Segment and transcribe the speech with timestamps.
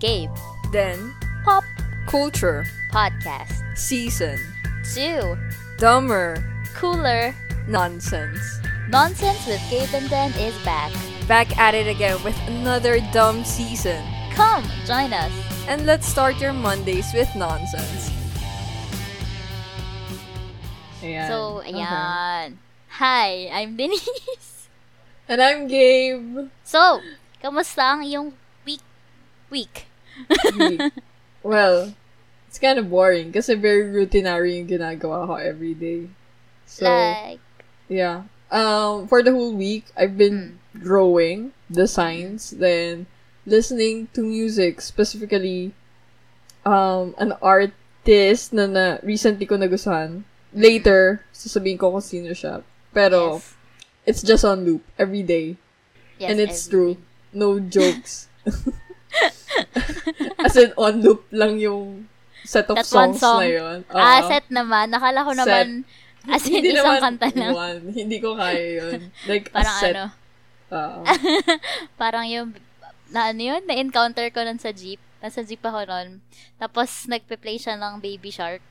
[0.00, 0.32] Gabe.
[0.72, 1.12] Then,
[1.44, 1.64] Pop
[2.08, 3.52] culture, Podcast.
[3.76, 4.38] season,
[4.94, 5.36] 2.
[5.78, 6.40] dumber,
[6.74, 7.34] Cooler
[7.68, 8.40] nonsense.
[8.88, 10.90] Nonsense with Gabe and Dan is back.
[11.28, 14.02] Back at it again with another dumb season.
[14.34, 15.30] Come, join us.
[15.68, 18.10] And let's start your Mondays with nonsense.
[21.02, 21.28] Ayan.
[21.28, 22.54] So, Okay.
[23.00, 24.68] Hi, I'm Denise.
[25.30, 26.50] And I'm Gabe.
[26.66, 26.98] So,
[27.38, 28.34] kamusta ang iyong
[28.66, 28.82] week?
[29.48, 29.86] Week.
[31.42, 31.94] well,
[32.48, 36.10] it's kind of boring kasi very routinary yung ginagawa ko every day.
[36.66, 37.38] So, like,
[37.88, 38.26] yeah.
[38.50, 43.06] Um, for the whole week, I've been drawing designs, then
[43.46, 45.74] listening to music, specifically
[46.66, 50.26] um, an artist na, na recently ko nagustuhan.
[50.50, 52.66] Later, sasabihin ko kung sino siya.
[52.90, 53.54] Pero, yes.
[54.06, 55.54] it's just on loop every day.
[56.18, 56.92] Yes, and it's every true.
[57.32, 58.26] No jokes.
[60.40, 62.06] As in, on loop lang yung
[62.42, 63.40] set of That songs song.
[63.40, 63.78] na yun.
[63.88, 64.28] Ah, Oo.
[64.28, 64.88] set naman.
[64.88, 65.40] Nakala ko Set.
[65.40, 65.66] naman,
[66.26, 67.52] as in, Hindi isang naman kanta lang.
[67.52, 67.80] One.
[67.92, 68.98] Hindi ko kaya yun.
[69.24, 69.94] Like, Parang a set.
[69.94, 70.04] ano,
[70.70, 71.00] Oo.
[72.00, 72.48] parang yung,
[73.08, 75.00] na ano yun, na-encounter ko nun sa jeep.
[75.18, 76.24] Nasa jeep ako nun.
[76.56, 78.62] Tapos, nagpe-play siya ng Baby Shark.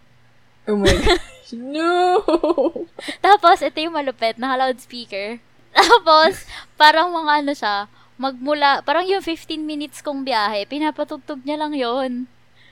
[0.66, 1.28] oh my gosh.
[1.50, 2.22] No!
[3.20, 5.42] Tapos, ito yung malupit, naka-loudspeaker.
[5.72, 7.76] Tapos, parang mga ano siya,
[8.20, 12.28] magmula, parang yung 15 minutes kong biyahe, pinapatugtog niya lang yon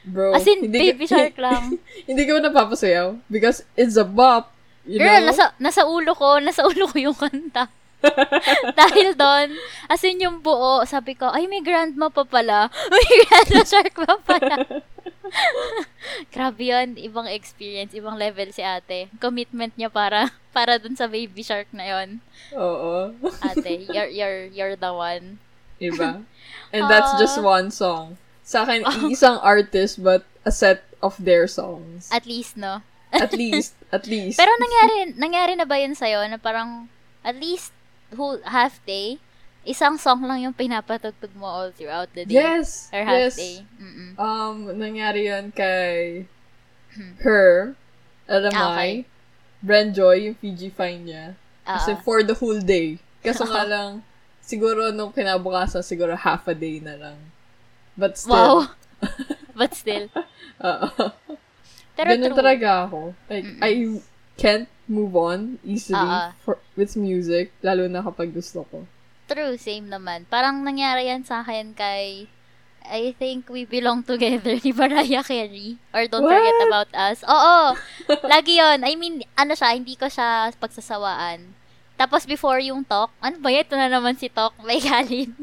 [0.07, 0.35] Bro.
[0.35, 1.75] As in, hindi Baby ka- Shark lang.
[2.07, 4.51] hindi ko napapasayaw because it's a bop.
[4.87, 5.35] You Girl, know?
[5.35, 7.67] nasa, nasa ulo ko, nasa ulo ko yung kanta.
[8.79, 9.51] Dahil doon,
[9.89, 12.71] as in yung buo, sabi ko, ay, may grandma pa pala.
[12.93, 14.55] May grandma shark pa pala.
[16.33, 19.11] Grabe yun, ibang experience, ibang level si ate.
[19.21, 22.23] Commitment niya para, para dun sa baby shark na yon
[22.55, 23.13] Oo.
[23.43, 25.37] Ate, you're, you're, you're the one.
[25.77, 26.25] Iba.
[26.73, 27.45] And that's just Aw.
[27.45, 28.17] one song.
[28.47, 32.09] Sa akin, isang artist but a set of their songs.
[32.09, 32.81] At least, no?
[33.11, 33.75] At least.
[33.91, 34.39] At least.
[34.39, 36.87] Pero nangyari, nangyari na ba yun sa'yo na parang,
[37.23, 37.71] at least,
[38.15, 39.19] whole, half day,
[39.67, 42.33] isang song lang yung pinapatugtog mo all throughout the day?
[42.33, 42.87] yes.
[42.89, 43.35] Or half yes.
[43.35, 43.55] day?
[43.77, 44.15] Mm-mm.
[44.15, 46.23] Um, nangyari yun kay
[47.21, 47.75] her,
[48.27, 48.73] Alamay, Ah,
[49.63, 49.91] okay.
[49.91, 51.25] Joy, yung Fiji Fine niya.
[51.63, 52.01] Kasi Ah.
[52.01, 52.97] for the whole day.
[53.21, 54.01] Kaso nga lang,
[54.39, 57.17] siguro nung kinabukasan, siguro half a day na lang.
[57.95, 58.33] But still.
[58.33, 58.71] Wow.
[59.59, 60.07] But still.
[60.63, 60.87] Oo.
[61.97, 62.39] Pero Ganun true.
[62.39, 62.99] talaga ako.
[63.25, 63.97] Like, I
[64.37, 66.31] can't move on easily Ah, ah.
[66.45, 68.85] for, with music, lalo na kapag gusto ko.
[69.27, 70.23] True, same naman.
[70.27, 72.31] Parang nangyari yan sa akin kay
[72.87, 75.75] I think we belong together ni Mariah Carey.
[75.91, 76.39] Or Don't What?
[76.39, 77.19] Forget About Us.
[77.27, 77.75] Oo.
[78.31, 81.51] Lagi yon I mean, ano siya, hindi ko siya pagsasawaan.
[81.99, 83.51] Tapos before yung talk, ano ba?
[83.51, 85.35] Ito na naman si talk by Kalin.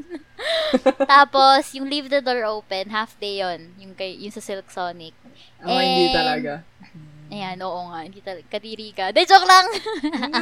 [1.04, 5.12] Tapos, yung Leave the Door Open, half day yon Yung, kay, yung sa Silk Sonic.
[5.60, 6.52] Hindi And- talaga.
[7.28, 8.00] Ayan, oo nga.
[8.06, 8.46] Hindi talaga.
[8.48, 9.10] Kadiri ka.
[9.10, 9.66] De, joke lang!
[10.30, 10.40] No!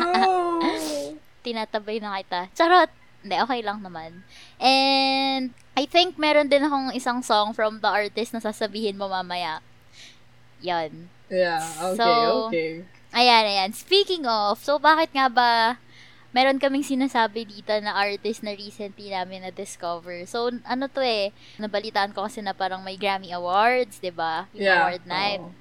[1.42, 2.46] tinatabay na kita.
[2.54, 3.01] Charot!
[3.22, 4.26] Hindi, okay lang naman.
[4.58, 9.64] And, I think meron din akong isang song from the artist na sasabihin mo mamaya.
[10.60, 11.08] Yan.
[11.32, 12.06] Yeah, okay, So,
[12.46, 12.72] okay.
[13.12, 13.70] Ayan, ayan.
[13.72, 15.80] Speaking of, so bakit nga ba
[16.32, 20.24] meron kaming sinasabi dito na artist na recently namin na-discover.
[20.24, 21.28] So, ano to eh,
[21.60, 24.80] nabalitaan ko kasi na parang may Grammy Awards, 'di ba Yung Yeah.
[24.88, 25.44] award night.
[25.44, 25.52] oo.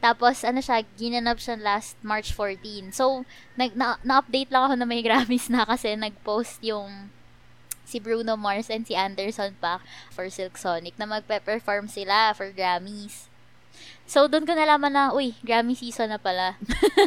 [0.00, 2.90] Tapos, ano siya, ginanap siya last March 14.
[2.96, 7.12] So, nag, na, na-update lang ako na may Grammys na kasi nag-post yung
[7.84, 13.30] si Bruno Mars and si Anderson Paak for Silk Sonic na magpe-perform sila for Grammys.
[14.10, 16.58] So, doon ko nalaman na, uy, Grammy season na pala.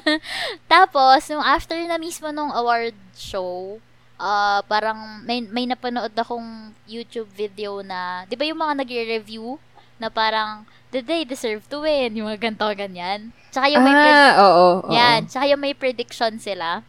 [0.72, 3.80] Tapos, nung after na mismo nung award show,
[4.16, 9.60] ah parang may, may napanood akong YouTube video na, di ba yung mga nagre-review
[9.98, 12.14] na parang, did they deserve to win?
[12.14, 13.34] Yung mga ganito, ganyan.
[13.50, 14.92] Tsaka yung may, pred- Ah, oo, oo.
[14.92, 16.82] yan, tsaka yung may prediction sila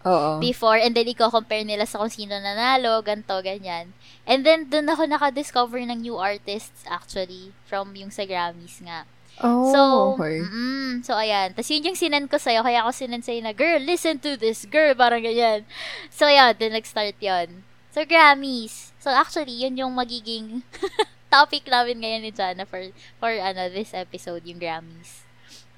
[0.00, 0.38] Oo.
[0.40, 3.92] before, and then i-compare nila sa kung sino nanalo, ganto, ganyan.
[4.24, 9.04] And then, dun ako nakadiscover ng new artists, actually, from yung sa Grammys nga.
[9.40, 9.80] Oh, So,
[10.14, 10.44] okay.
[10.44, 11.56] mm so ayan.
[11.56, 14.68] Tapos yun yung sinend ko sa'yo, kaya ako sinend sa'yo na, girl, listen to this,
[14.68, 15.64] girl, parang ganyan.
[16.12, 17.64] So, ayan, then nag-start yun.
[17.90, 18.92] So, Grammys.
[19.00, 20.60] So, actually, yun yung magiging
[21.30, 22.82] topic namin ngayon ni Jana for,
[23.22, 25.22] for ano, this episode, yung Grammys.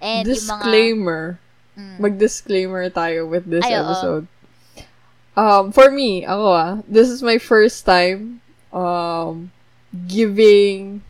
[0.01, 0.65] And yung mga...
[0.65, 1.23] Disclaimer.
[1.77, 1.97] Mm.
[2.01, 3.85] Mag-disclaimer tayo with this Ay, oo.
[3.85, 4.25] episode.
[5.33, 9.49] Um, for me, ako ah, this is my first time um,
[10.05, 11.01] giving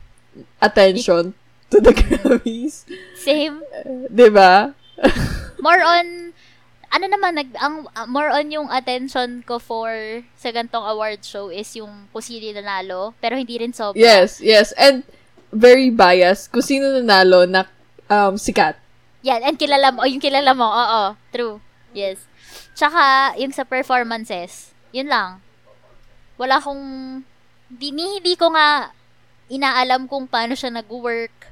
[0.62, 1.34] attention
[1.70, 2.86] to the Grammys.
[3.18, 3.62] Same.
[4.06, 4.74] Diba?
[5.58, 6.34] More on,
[6.92, 9.88] ano naman, nag, ang, uh, more on yung attention ko for
[10.36, 13.96] sa gantong award show is yung kung sino nanalo, pero hindi rin sobra.
[13.96, 14.76] Yes, yes.
[14.76, 15.00] And
[15.48, 16.52] very biased.
[16.52, 17.64] Kung sino nanalo na
[18.12, 18.76] um, sikat.
[19.24, 21.02] Yan, and kilala mo, oh, yung kilala mo, oo,
[21.32, 21.64] true.
[21.96, 22.20] Yes.
[22.76, 25.40] Tsaka, yung sa performances, yun lang.
[26.36, 26.82] Wala akong,
[27.72, 28.92] di, hindi ko nga
[29.48, 31.48] inaalam kung paano siya nag-work.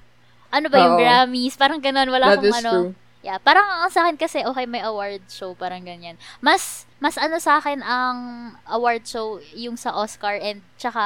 [0.52, 1.00] Ano ba yung Oo.
[1.00, 1.56] Grammys?
[1.56, 2.72] Parang ganun, wala That akong ano.
[2.72, 2.92] true.
[3.20, 6.17] Yeah, parang ang sa akin kasi, okay, may award show, parang ganyan.
[6.40, 8.19] Mas, mas ano sa akin ang
[8.64, 11.05] award show, yung sa Oscar and tsaka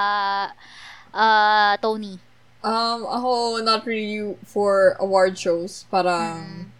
[1.11, 2.23] uh, Tony.
[2.63, 5.91] Um, ako, not really for award shows.
[5.91, 6.71] Parang,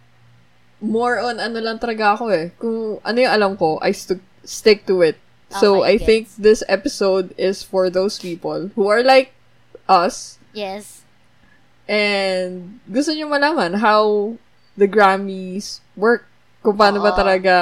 [0.79, 2.55] more on ano lang talaga ako eh.
[2.55, 5.19] Kung ano yung alam ko, I stu- stick to it.
[5.51, 6.35] So, Okay, I think gets.
[6.39, 9.31] this episode is for those people who are like
[9.85, 11.05] us Yes.
[11.85, 14.33] and gusto nyo malaman how
[14.75, 16.27] the Grammys work.
[16.59, 17.17] Kung paano ba Oo.
[17.17, 17.55] talaga,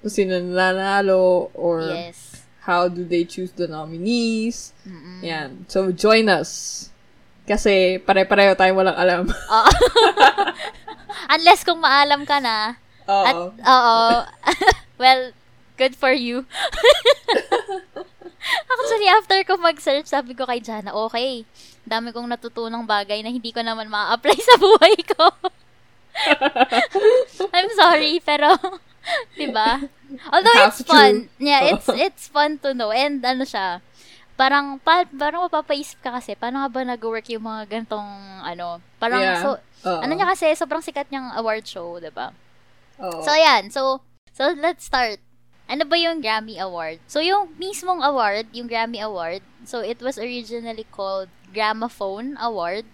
[0.00, 2.44] kung sino nanalo, or Yes.
[2.64, 4.72] how do they choose the nominees.
[4.88, 5.20] Mm-mm.
[5.20, 5.68] Yan.
[5.68, 6.88] So, join us.
[7.44, 9.22] Kasi pare-pareho tayo walang alam.
[9.58, 9.72] Oo.
[11.28, 12.80] Unless kung maalam ka na.
[13.04, 13.52] At, Oo.
[13.52, 14.00] oo.
[15.02, 15.34] well,
[15.76, 16.48] good for you.
[18.74, 21.48] Actually, after ko mag-search, sabi ko kay Jana, okay,
[21.84, 25.24] dami kong natutunang bagay na hindi ko naman ma-apply sa buhay ko.
[27.54, 28.56] I'm sorry, pero,
[29.38, 29.80] di ba?
[30.30, 31.28] Although Half it's fun.
[31.28, 31.42] true.
[31.42, 32.90] Yeah, it's it's fun to know.
[32.94, 33.80] And ano siya,
[34.34, 38.08] parang, pa, parang mapapaisip ka kasi, paano nga ba nag-work yung mga gantong,
[38.42, 39.40] ano, parang, Yeah.
[39.42, 39.48] so,
[39.86, 40.00] Oo.
[40.02, 42.34] ano niya kasi, sobrang sikat niyang award show, di ba?
[42.98, 43.70] So, ayan.
[43.74, 45.18] So, so let's start.
[45.66, 47.00] Ano ba yung Grammy Award?
[47.08, 52.84] So, yung mismong award, yung Grammy Award, so it was originally called Gramophone Award.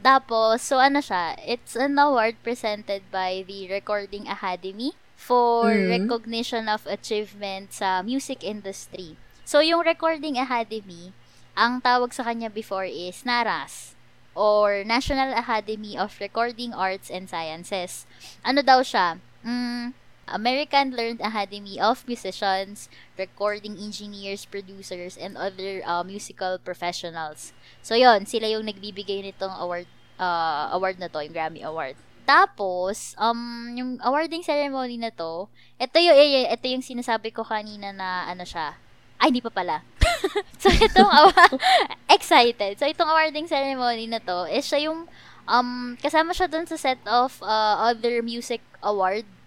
[0.00, 5.88] Tapos, so ano siya, it's an award presented by the Recording Academy for Mhm.
[6.00, 9.16] recognition of achievement sa music industry.
[9.46, 11.14] So, yung Recording Academy,
[11.56, 13.96] ang tawag sa kanya before is NARAS
[14.36, 18.04] or National Academy of Recording Arts and Sciences.
[18.44, 19.16] Ano daw siya?
[19.40, 19.96] Mm,
[20.26, 27.54] American Learned Academy of Musicians, Recording Engineers, Producers, and other uh, musical professionals.
[27.82, 29.86] So, yon sila yung nagbibigay nitong award,
[30.18, 31.94] uh, award na to, yung Grammy Award.
[32.26, 35.46] Tapos, um, yung awarding ceremony na to,
[35.78, 38.74] ito yung, eh, ito yung sinasabi ko kanina na, ano siya,
[39.22, 39.86] ay, hindi pa pala.
[40.60, 41.54] so, itong, awa-
[42.18, 42.82] excited.
[42.82, 45.06] So, itong awarding ceremony na to, is siya yung,
[45.46, 48.60] um, kasama siya dun sa set of uh, other music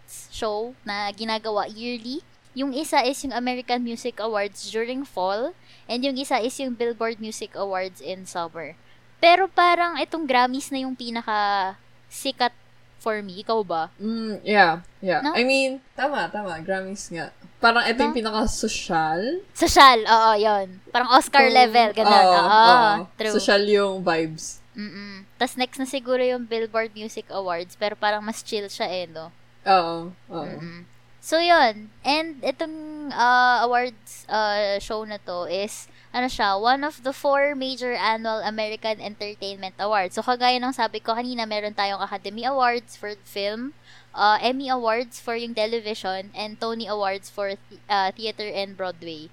[0.10, 2.26] awards show na ginagawa yearly.
[2.58, 5.54] Yung isa is yung American Music Awards during fall,
[5.86, 8.74] and yung isa is yung Billboard Music Awards in summer.
[9.22, 11.78] Pero parang itong Grammys na yung pinaka
[12.10, 12.52] sikat
[12.98, 13.46] for me.
[13.46, 13.94] Ikaw ba?
[14.02, 15.22] Mm, yeah, yeah.
[15.22, 15.38] No?
[15.38, 16.58] I mean, tama, tama.
[16.60, 17.30] Grammys nga.
[17.62, 18.18] Parang ito yung No?
[18.18, 19.46] pinaka-social.
[19.54, 22.10] Social, oo, yon Parang Oscar So, level, ganun.
[22.10, 22.92] oo, Oo, oo.
[23.14, 23.32] true.
[23.32, 24.58] Social yung vibes.
[24.74, 25.28] Mm-mm.
[25.38, 29.30] Tapos next na siguro yung Billboard Music Awards, pero parang mas chill siya eh, no?
[29.70, 30.46] Oo, oo.
[30.50, 30.90] Mm-mm.
[31.22, 31.94] So, yun.
[32.02, 37.54] And itong uh, awards uh, show na to is, ano siya, one of the four
[37.54, 40.18] major annual American Entertainment Awards.
[40.18, 43.78] So, kagaya ng sabi ko kanina, meron tayong Academy Awards for film,
[44.16, 49.30] uh, Emmy Awards for yung television, and Tony Awards for th- uh, theater and Broadway.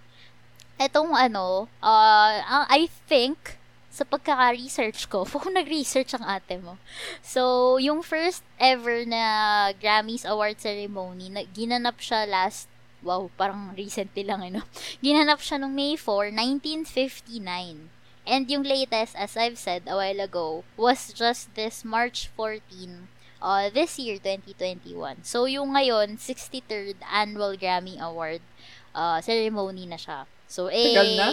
[0.77, 2.35] Etong ano, uh,
[2.69, 3.57] I think,
[3.97, 6.77] sa pagkaka-research ko, kung nag-research ang ate mo.
[7.25, 12.69] So, yung first ever na Grammys Award Ceremony, na, ginanap siya last,
[13.01, 14.61] wow, parang recently lang, ano.
[15.05, 17.89] Ginanap siya nung May 4, 1959.
[18.27, 23.09] And yung latest, as I've said a while ago, was just this March 14,
[23.41, 25.25] uh, this year, 2021.
[25.25, 28.45] So, yung ngayon, 63rd Annual Grammy Award
[28.93, 30.29] uh, ceremony na siya.
[30.51, 31.29] So, eh, Tagal na?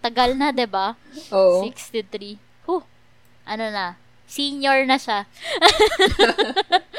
[0.00, 0.96] Tagal na, 'di ba?
[1.32, 1.64] Oo.
[1.68, 2.38] 63.
[2.66, 2.82] Huh.
[3.46, 3.94] Ano na?
[4.30, 5.26] Senior na siya.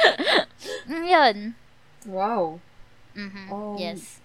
[0.91, 1.37] mm, yun.
[2.05, 2.59] Wow.
[3.15, 3.45] Mhm.
[3.51, 4.19] Um, yes.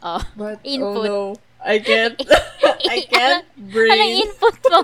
[0.00, 0.22] Oh.
[0.38, 0.86] But, Input.
[0.86, 1.22] oh no.
[1.58, 2.14] I can't,
[2.86, 4.22] I can't Anong breathe.
[4.22, 4.80] input mo?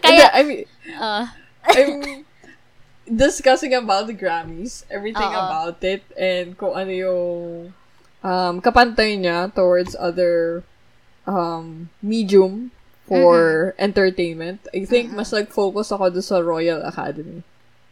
[0.00, 0.64] Kaya, I mean,
[0.96, 1.28] uh,
[1.68, 2.24] I'm
[3.04, 5.42] discussing about the Grammys, everything Oo.
[5.46, 7.30] about it, and kung ano yung
[8.24, 10.64] um, kapantay niya towards other
[11.26, 12.70] um, medium
[13.04, 14.66] for entertainment.
[14.72, 17.42] I think mas nag-focus ako doon sa Royal Academy.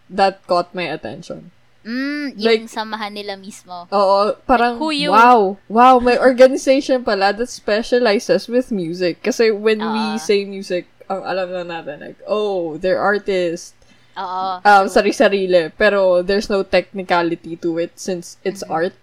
[0.09, 1.51] That caught my attention.
[1.85, 3.85] mm, like- yung samahan nila mismo.
[3.93, 9.21] Oo, parang, you- wow, wow, may organization pala that specializes with music.
[9.21, 10.17] Kasi when we Ah.
[10.17, 13.77] say music, ang alam lang natin, like, oh, they're artists,
[14.17, 14.65] Oo.
[14.65, 14.97] um, true.
[14.97, 15.69] sari-sarili.
[15.77, 18.73] Pero there's no technicality to it since it's Mm-hmm.
[18.81, 18.95] art.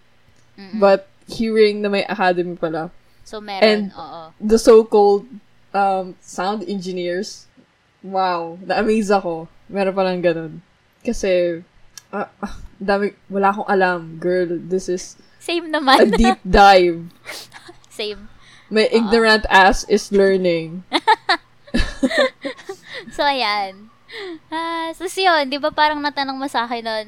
[0.58, 0.82] Mm-mm.
[0.82, 2.90] But hearing na may academy pala,
[3.24, 3.64] so, meron.
[3.64, 4.34] and- Oo.
[4.40, 5.26] the so-called
[5.72, 7.48] um, sound engineers,
[8.02, 9.48] wow, na-amaze ako.
[9.68, 10.54] Meron palang ganun.
[11.02, 11.64] Kasi,
[12.12, 14.00] ah, ah, dami, wala akong alam.
[14.20, 16.14] Girl, this is Same a naman.
[16.14, 17.08] deep dive.
[17.90, 18.28] Same.
[18.70, 20.84] My ignorant ass is learning.
[23.12, 23.90] So, ayan.
[24.52, 27.08] Ah, so, so yun, di ba parang natanong mo sa akin nun,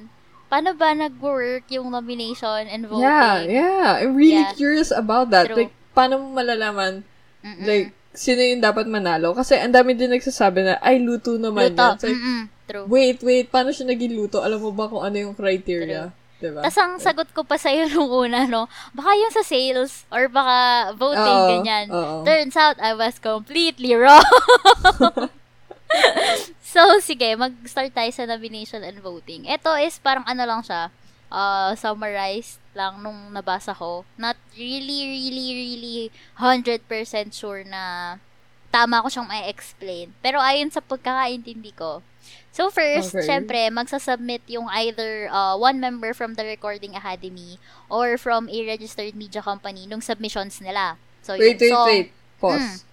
[0.49, 3.03] paano ba nag-work yung nomination and voting?
[3.03, 3.87] Yeah, yeah.
[4.01, 4.55] I'm really Yeah.
[4.55, 5.51] curious about that.
[5.51, 5.67] True.
[5.67, 7.05] Like, paano mo malalaman,
[7.39, 7.63] Mm-mm.
[7.63, 9.31] like, sino yung dapat manalo?
[9.31, 11.95] Kasi ang dami din nagsasabi na, ay, luto naman Luto.
[11.95, 12.41] It's like, Mm-mm.
[12.63, 12.85] True.
[12.87, 14.39] wait, wait, paano siya naging luto?
[14.39, 16.09] Alam mo ba kung ano yung criteria?
[16.39, 16.59] Diba?
[16.59, 20.91] Tapos ang sagot ko pa sa'yo nung una, no, baka yung sa sales or baka
[20.93, 21.85] voting, Oo, ganyan.
[21.87, 22.23] oo.
[22.23, 24.23] Turns out, I was completely wrong.
[26.59, 29.45] so, sige, mag-start tayo sa nomination and voting.
[29.45, 30.89] Ito is parang ano lang siya,
[31.33, 34.05] uh, summarized lang nung nabasa ko.
[34.15, 35.97] Not really, really, really
[36.37, 36.85] 100%
[37.33, 38.17] sure na
[38.73, 42.01] tama ko siyang may explain Pero ayon sa pagkakaintindi ko,
[42.53, 43.25] So first, Okay.
[43.25, 47.57] syempre, magsasubmit yung either uh, one member from the Recording Academy
[47.89, 51.01] or from a registered media company nung submissions nila.
[51.25, 52.09] So, Wait, yung wait, song, wait.
[52.39, 52.85] Pause.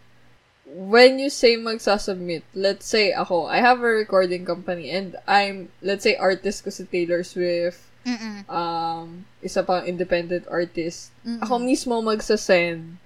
[0.64, 6.04] When you say magsasubmit, let's say ako, I have a recording company and I'm, let's
[6.04, 8.48] say artist ko si Taylor Swift, Mm-mm.
[8.48, 11.12] um, isa pang independent artist.
[11.22, 11.44] Mm-mm.
[11.44, 12.96] Ako mismo magsasend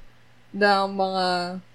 [0.54, 1.26] ng mga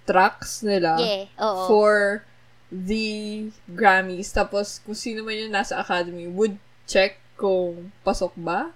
[0.07, 1.67] tracks nila Yeah, oo.
[1.67, 2.23] for
[2.71, 4.31] the Grammys.
[4.31, 6.55] Tapos, kung sino man yung nasa academy, would
[6.87, 8.71] check kung pasok ba?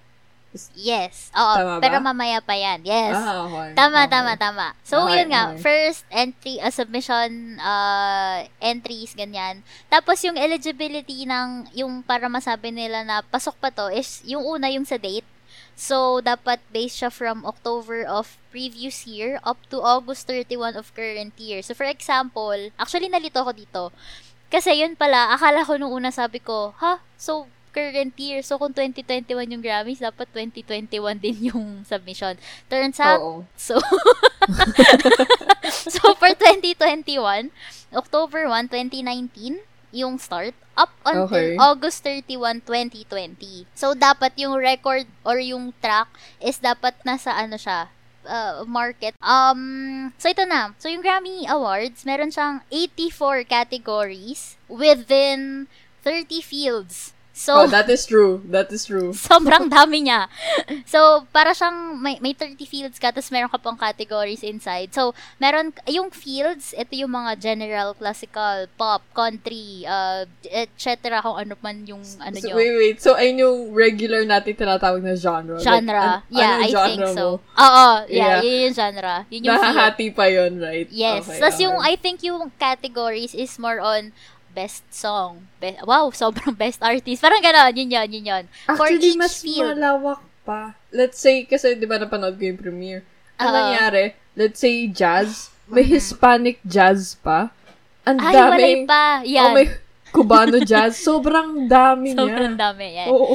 [0.74, 1.34] Yes.
[1.34, 1.82] Oo, Tama ba?
[1.82, 2.82] pero mamaya pa yan.
[2.82, 3.12] Yes.
[3.12, 3.74] Ah, okay.
[3.74, 4.10] Tama, Okay.
[4.10, 4.66] tama, tama.
[4.82, 5.60] So, Okay, yun nga, okay.
[5.60, 9.60] first entry, uh, submission uh, entries, ganyan.
[9.86, 14.70] Tapos, yung eligibility ng, yung para masabi nila na pasok pa to, is yung una,
[14.70, 15.26] yung sa date.
[15.74, 21.34] So, dapat based siya from October of previous year up to August 31 of current
[21.34, 21.66] year.
[21.66, 23.82] So, for example, actually, nalito ko dito.
[24.46, 27.02] Kasi yun pala, akala ko nung una sabi ko, ha?
[27.18, 28.40] So, current year.
[28.46, 32.38] So, kung 2021 yung Grammys, dapat 2021 din yung submission.
[32.70, 33.42] Turns out, Oo.
[33.58, 33.82] So,
[35.98, 37.50] so for 2021,
[37.90, 39.58] October 1, 2019,
[39.94, 41.54] yung start, up until Okay.
[41.58, 43.66] August 31, 2020.
[43.78, 46.10] So, dapat yung record or yung track
[46.42, 47.90] is dapat nasa ano siya,
[48.26, 49.14] uh, market.
[49.22, 50.74] Um, so ito na.
[50.82, 55.70] So, yung Grammy Awards, meron siyang 84 categories within
[56.02, 57.13] 30 fields.
[57.34, 58.46] So, Oh, that is true.
[58.46, 59.10] That is true.
[59.26, 60.30] Sobrang dami niya.
[60.86, 64.94] So, para siyang may, may 30 fields ka, tapos meron ka pang categories inside.
[64.94, 71.18] So, meron, yung fields, ito yung mga general, classical, pop, country, uh, etc.
[71.20, 72.54] kung ano man yung ano So, nyo.
[72.54, 72.96] wait, wait.
[73.02, 75.58] So, ayun yung regular natin tinatawag na genre.
[75.58, 75.90] Like, Genre.
[75.98, 77.26] an- yeah, anong I think so.
[77.42, 77.58] mo?
[77.58, 78.46] Oo, yeah, Yeah.
[78.46, 79.14] yun yung genre.
[79.26, 79.74] Yun yung field.
[79.74, 80.86] Nahahati pa yun, right?
[80.86, 81.26] Yes.
[81.26, 81.66] Okay, Tapos okay.
[81.66, 84.14] yung, I think yung categories is more on
[84.54, 85.50] best song.
[85.58, 87.18] Be- wow, sobrang best artist.
[87.18, 88.44] Parang gano'n, yun yun, yun yun.
[88.70, 89.74] For Actually, each mas field.
[89.74, 90.78] malawak pa.
[90.88, 93.02] Let's say, kasi di ba napanood ko yung premiere.
[93.36, 93.56] Ang Oo.
[93.58, 94.04] nangyari,
[94.38, 97.50] let's say jazz, may Hispanic jazz pa.
[98.06, 98.50] Ang Ay, dami.
[98.54, 99.04] walay pa.
[99.26, 99.44] Yan.
[99.44, 99.66] Oh, may
[100.14, 100.94] Cubano jazz.
[101.10, 102.70] Sobrang dami Sobrang niya.
[102.70, 102.86] dami.
[102.94, 103.06] Yan.
[103.10, 103.34] Oo.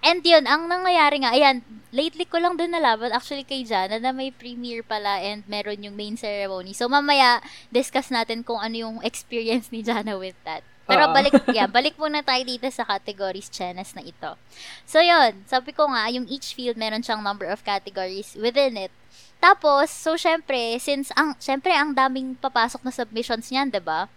[0.00, 1.60] And yun, ang nangyayari nga, ayan,
[1.94, 5.94] lately ko lang din nalaman, actually kay Jana, na may premiere pala and meron yung
[5.94, 6.74] main ceremony.
[6.74, 7.38] So, mamaya,
[7.70, 10.66] discuss natin kung ano yung experience ni Jana with that.
[10.84, 14.34] Pero balik, yeah, balik muna tayo dito sa categories Chenas na ito.
[14.84, 18.92] So, yun, sabi ko nga, yung each field, meron siyang number of categories within it.
[19.38, 24.10] Tapos, so, syempre, since, ang, syempre, ang daming papasok na submissions niyan, 'di ba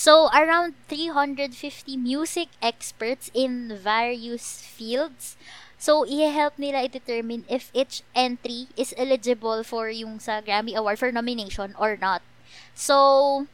[0.00, 1.60] So, around 350
[2.00, 5.36] music experts in various fields.
[5.76, 11.12] So, i-help nila i-determine if each entry is eligible for yung sa Grammy Award for
[11.12, 12.24] nomination or not.
[12.72, 13.44] So,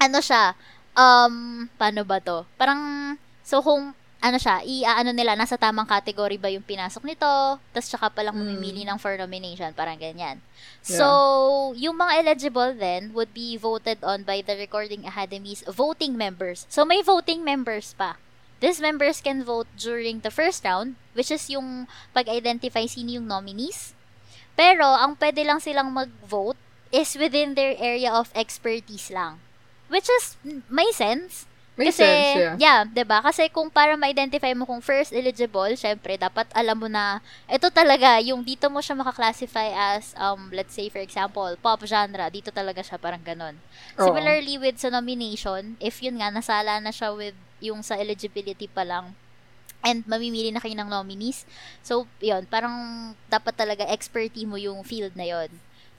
[0.00, 0.56] ano siya,
[0.96, 2.48] um, paano ba to?
[2.56, 3.92] Parang, so kung,
[4.24, 8.40] ano siya, i-ano nila, nasa tamang category ba yung pinasok nito, tapos tsaka palang Mm.
[8.40, 10.40] mamimili ng for nomination, parang ganyan.
[10.88, 10.96] Yeah.
[10.96, 11.06] So,
[11.76, 16.64] yung mga eligible then would be voted on by the Recording Academy's voting members.
[16.72, 18.16] So, may voting members pa.
[18.64, 21.84] These members can vote during the first round, which is yung
[22.16, 23.92] pag-identify sino yung nominees.
[24.56, 26.56] Pero, ang pwede lang silang mag-vote
[26.88, 29.36] is within their area of expertise lang.
[29.92, 31.44] Which is, mm, may sense.
[31.74, 32.86] May Kasi, sense, yeah.
[32.86, 33.18] 'di ba?
[33.18, 37.18] Kasi kung para ma-identify mo kung first eligible, syempre dapat alam mo na
[37.50, 42.30] ito talaga yung dito mo siya makaklasify as um let's say for example, pop genre,
[42.30, 43.58] dito talaga siya parang ganon.
[43.98, 44.06] Oo.
[44.06, 48.86] Similarly with sa nomination, if yun nga nasala na siya with yung sa eligibility pa
[48.86, 49.10] lang.
[49.82, 51.44] And mamimili na kayo ng nominees.
[51.84, 52.72] So, yun, parang
[53.28, 55.50] dapat talaga expertise mo yung field na yun.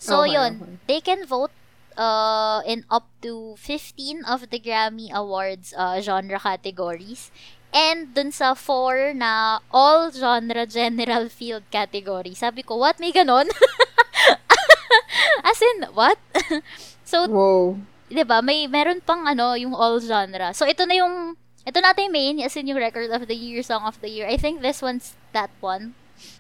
[0.02, 0.76] So, Okay, yun, okay.
[0.90, 1.54] they can vote
[1.98, 7.32] uh, in up to 15 of the Grammy Awards uh, genre categories.
[7.76, 12.32] And dun sa 4 na all genre general field category.
[12.32, 13.00] Sabi ko, what?
[13.04, 13.52] May ganon?
[15.44, 16.18] As in, what?
[17.04, 17.76] so, Wow.
[18.10, 18.40] 'di ba?
[18.42, 20.54] May meron pang ano, yung all genre.
[20.54, 21.36] So ito na yung
[21.66, 24.30] ito natin main, as in yung record of the year, song of the year.
[24.30, 25.98] I think this one's that one.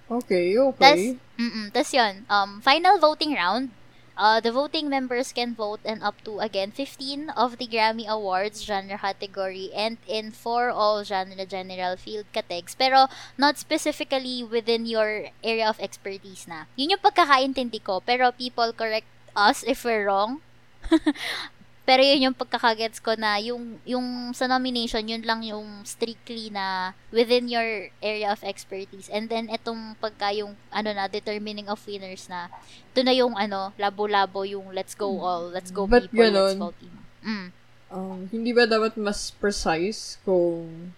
[0.07, 1.17] Okay, Tas, okay.
[1.41, 3.73] mm tas yun, um, final voting round.
[4.17, 8.63] Uh, the voting members can vote in up to, again, 15 of the Grammy Awards
[8.63, 12.75] genre category and in four all genre general field categories.
[12.79, 13.07] Pero,
[13.37, 16.65] not specifically within your area of expertise na.
[16.75, 17.99] Yun yung pagkakaintindi ko.
[17.99, 20.39] Pero, people correct us if we're wrong.
[21.85, 26.97] Pero yun yung pagkakagets ko na yung, yung sa nomination, yun lang yung strictly na
[27.13, 29.05] within your area of expertise.
[29.13, 32.49] And then, itong pagka yung, ano na, determining of winners na,
[32.89, 36.57] ito na yung, ano, labo-labo yung let's go all, let's go Ba't people, let's ganon?
[36.57, 36.95] go team.
[37.21, 37.47] Mm.
[37.93, 40.89] Um, hindi ba dapat mas precise kung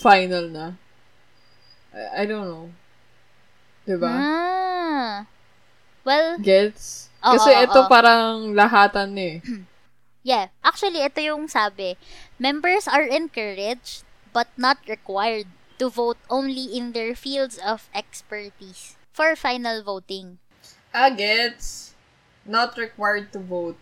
[0.00, 0.66] final na?
[1.92, 2.72] I, I don't know.
[3.84, 4.10] Diba?
[4.10, 5.28] Ah.
[6.08, 7.12] Well, Gets?
[7.20, 7.90] Oo, Kasi oo, ito oo.
[7.92, 9.36] parang lahatan eh.
[10.26, 10.50] yeah.
[10.66, 11.94] Actually, ito yung sabi.
[12.42, 14.02] Members are encouraged
[14.34, 15.46] but not required
[15.78, 20.42] to vote only in their fields of expertise for final voting.
[20.90, 21.94] Ah, gets.
[22.42, 23.78] Not required to vote.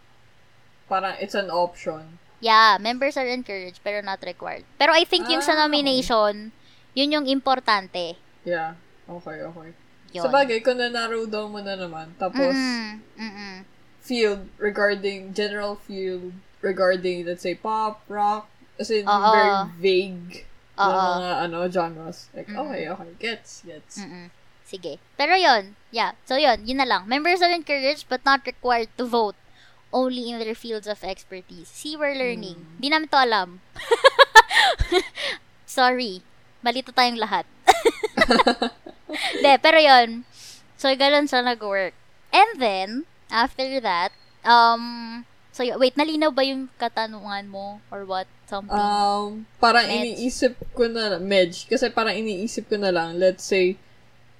[0.86, 2.20] Parang it's an option.
[2.44, 4.68] Yeah, members are encouraged pero not required.
[4.76, 6.52] Pero I think yung sa Ah, nomination,
[6.92, 8.20] yun yung importante.
[8.44, 8.76] Yeah.
[9.08, 9.70] Okay, okay.
[10.12, 10.24] Yun.
[10.24, 13.56] Sa bagay, kung na-narrow down mo na naman, tapos Mm-mm, mm-mm.
[14.04, 19.32] Field regarding, general field regarding, let's say, pop, rock, as in, Oo.
[19.32, 20.44] very vague
[20.76, 20.92] na Oo.
[20.92, 22.28] mga, ano, genres.
[22.36, 22.60] Like, Mm.
[22.60, 23.96] okay, okay, gets, gets.
[23.96, 24.28] Mm-mm.
[24.64, 25.00] Sige.
[25.16, 26.16] Pero yun, yeah.
[26.28, 27.08] So yun, yun na lang.
[27.08, 29.36] Members are encouraged but not required to vote
[29.94, 31.68] only in their fields of expertise.
[31.70, 32.58] See, we're learning.
[32.58, 32.80] Hmm.
[32.82, 33.60] Di namin to alam.
[35.68, 36.24] Sorry.
[36.64, 37.44] Malito tayong lahat.
[39.44, 40.24] De, pero yun.
[40.74, 41.94] So, ganun siya nag-work.
[42.34, 42.88] And then,
[43.30, 44.12] after that,
[44.44, 47.80] um, so, wait, nalinaw ba yung katanungan mo?
[47.90, 48.26] Or what?
[48.44, 48.76] Something?
[48.76, 49.96] Um, parang Medj.
[50.20, 53.76] iniisip ko na, Medj, kasi parang iniisip ko na lang, let's say,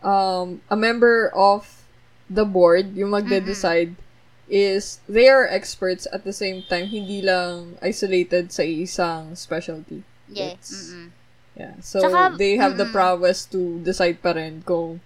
[0.04, 1.84] um, a member of
[2.28, 3.96] the board, yung magde-decide,
[4.44, 10.04] is they are experts at the same time, hindi lang isolated sa isang specialty.
[10.28, 10.52] yeah.
[10.52, 10.92] Gets?
[10.92, 11.08] Mm-mm.
[11.54, 11.74] Yeah.
[11.80, 12.92] So, Tsaka, they have the mm-mm.
[12.92, 15.00] prowess to decide pa rin kung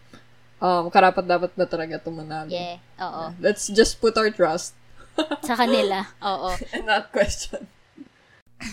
[0.59, 2.51] um, karapat-dapat ba talaga ito manalo.
[2.51, 2.79] Yeah.
[3.03, 3.35] Oo.
[3.35, 3.42] Yeah.
[3.42, 4.75] Let's just put our trust
[5.49, 6.07] Sa kanila.
[6.23, 6.55] Oo.
[6.71, 7.66] and not question.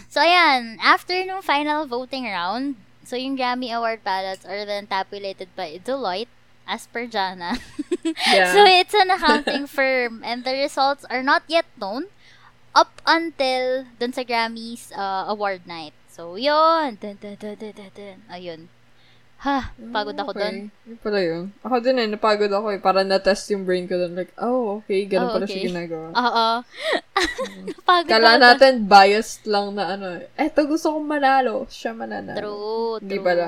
[0.10, 0.78] So, ayan.
[0.82, 6.32] After nung final voting round, so yung Grammy Award ballots are then tabulated by Deloitte
[6.65, 7.58] as per Jana.
[8.06, 8.54] Yeah.
[8.54, 12.13] so, it's an accounting firm and the results are not yet known
[12.78, 15.98] up until dun sa Grammys uh, award night.
[16.06, 17.02] So, yun.
[17.02, 18.17] Dun, dun, dun, dun, dun, dun.
[18.30, 18.69] Ayun.
[19.43, 20.32] Ha, pagod ako.
[20.32, 20.71] Okay.
[20.88, 21.43] Yun pala yun.
[21.62, 22.80] Ako din eh, napagod ako eh.
[22.80, 24.15] Para na-test yung brain ko dun.
[24.15, 25.60] Like, oh, okay, ganun Oh, pala okay.
[25.60, 26.08] siya ginagawa.
[26.15, 26.48] Oo.
[27.69, 30.06] Napagod Kala ako natin biased lang na ano.
[30.34, 31.67] Eto, gusto kong manalo.
[31.69, 32.39] Siya mananalo.
[32.39, 33.26] True, Hindi true.
[33.28, 33.48] pala.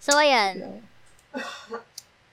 [0.00, 0.80] So, ayan.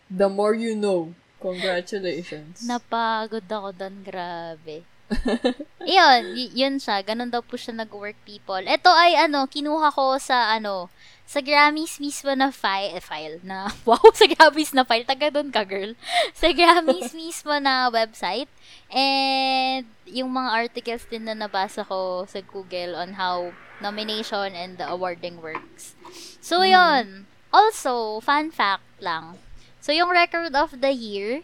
[0.08, 1.12] The more you know.
[1.44, 2.64] Congratulations.
[2.64, 4.88] Napagod ako doon, grabe.
[5.90, 7.04] Iyon, y- yun siya.
[7.04, 8.62] Ganun daw po siya nag-work people.
[8.62, 10.88] Ito ay ano, kinuha ko sa ano,
[11.24, 15.08] sa Grammys mismo na file, eh, file na, wow, sa Grammys na file.
[15.08, 15.96] Taga doon ka, girl.
[16.40, 18.52] Sa Grammys mismo na website.
[18.92, 24.86] And yung mga articles din na nabasa ko sa Google on how nomination and the
[24.86, 25.96] awarding works.
[26.44, 27.26] So, yun.
[27.50, 29.40] Also, fun fact lang.
[29.82, 31.42] So, yung record of the year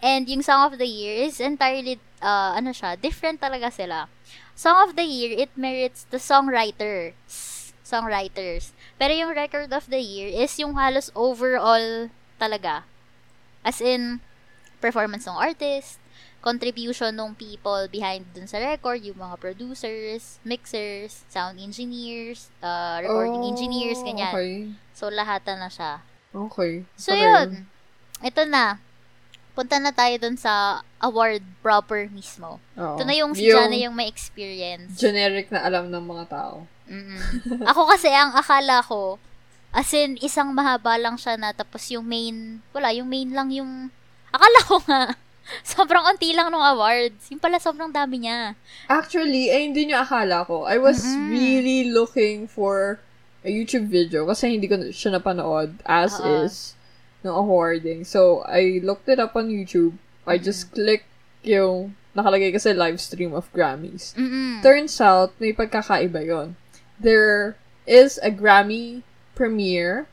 [0.00, 4.08] and yung song of the year is entirely, uh, ano siya, different talaga sila.
[4.56, 7.12] Song of the year, it merits the songwriters.
[7.84, 8.72] Songwriters.
[8.96, 12.08] Pero yung record of the year is yung halos overall
[12.40, 12.82] talaga.
[13.60, 14.24] As in,
[14.80, 16.00] performance ng artist,
[16.46, 23.42] contribution ng people behind dun sa record, yung mga producers, mixers, sound engineers, uh, recording
[23.42, 24.30] Oh, engineers, ganyan.
[24.30, 24.52] Okay.
[24.94, 26.00] So, lahat na siya.
[26.30, 26.86] Okay.
[26.94, 27.66] So, Pala yun.
[28.22, 28.78] Ito na.
[29.56, 32.60] Punta na tayo dun sa award proper mismo.
[32.76, 33.00] Oo.
[33.00, 34.92] Ito na yung si Jana yung may experience.
[35.00, 36.68] generic na alam ng mga tao.
[36.86, 37.64] Mm-mm.
[37.64, 39.16] Ako kasi, ang akala ko,
[39.72, 43.88] as in, isang mahaba lang siya na, tapos yung main, wala, yung main lang yung,
[44.28, 45.16] akala ko nga,
[45.64, 47.32] sobrang unti lang ng awards.
[47.32, 48.52] Yung pala sobrang dami niya.
[48.92, 50.68] Actually, ay hindi nyo akala ko.
[50.68, 51.32] I was Mm-mm.
[51.32, 53.00] really looking for
[53.40, 56.44] a YouTube video kasi hindi ko siya napanood as Oo.
[56.44, 56.75] is
[57.26, 58.06] ng awarding.
[58.06, 59.98] So, I looked it up on YouTube.
[60.26, 61.10] I just clicked
[61.42, 64.16] yung nakalagay kasi live stream of Grammys.
[64.16, 64.62] Mm-mm.
[64.64, 66.56] Turns out, may pagkakaiba yon.
[66.96, 69.04] There is a Grammy
[69.36, 70.08] premiere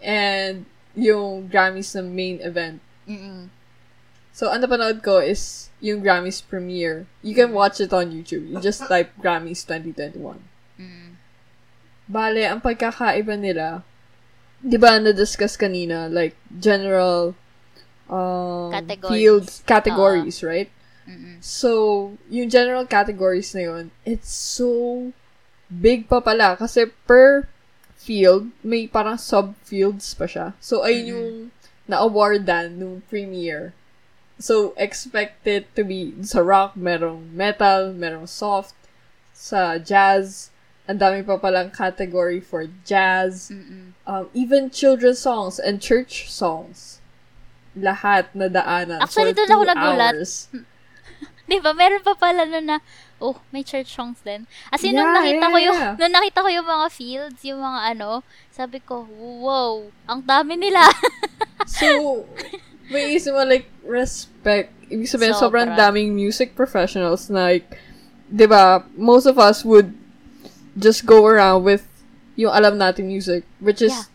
[0.00, 0.64] and
[0.96, 2.80] yung Grammys na main event.
[3.04, 3.52] Mm-mm.
[4.32, 7.10] So, ang napanood ko is yung Grammys premiere.
[7.26, 8.46] You can watch it on YouTube.
[8.46, 10.14] You just type Grammys 2021.
[10.78, 11.18] Mm.
[12.08, 13.82] Bale, ang pagkakaiba nila,
[14.58, 17.34] di ba na-discuss kanina, like, general
[18.10, 19.10] um, Categories.
[19.12, 20.70] fields, categories, right?
[21.08, 21.40] Mm-mm.
[21.40, 25.12] So, yung general categories na yun, it's so
[25.68, 26.56] big pa pala.
[26.56, 27.48] Kasi per
[27.96, 30.46] field, may parang sub-fields pa siya.
[30.60, 31.08] So, ayun Mhm.
[31.12, 31.30] yung
[31.88, 33.72] na-awardan nung premiere.
[34.38, 38.76] So, expect it to be sa rock, merong metal, merong soft,
[39.34, 40.50] sa jazz,
[40.88, 43.92] ang dami pa palang category for jazz, Mm-mm.
[44.08, 47.04] um, even children's songs and church songs.
[47.76, 50.16] Lahat na daanan Actually, for doon ako nagulat.
[51.48, 51.76] Di ba?
[51.76, 52.80] Meron pa pala nun na,
[53.20, 54.48] oh, may church songs din.
[54.72, 55.94] As in, nung Yeah, nakita yeah, ko yung, yeah.
[55.96, 58.10] nung nakita ko yung mga fields, yung mga ano,
[58.52, 60.88] sabi ko, wow, ang dami nila.
[61.68, 62.24] So,
[62.88, 64.72] may isip mo, like, respect.
[64.88, 65.68] Ibig sabihin, Sobra.
[65.68, 67.76] sobrang daming music professionals na, like,
[68.30, 69.92] di ba, most of us would
[70.78, 71.84] just go around with
[72.34, 74.06] yung alam natin music, which is, Yeah.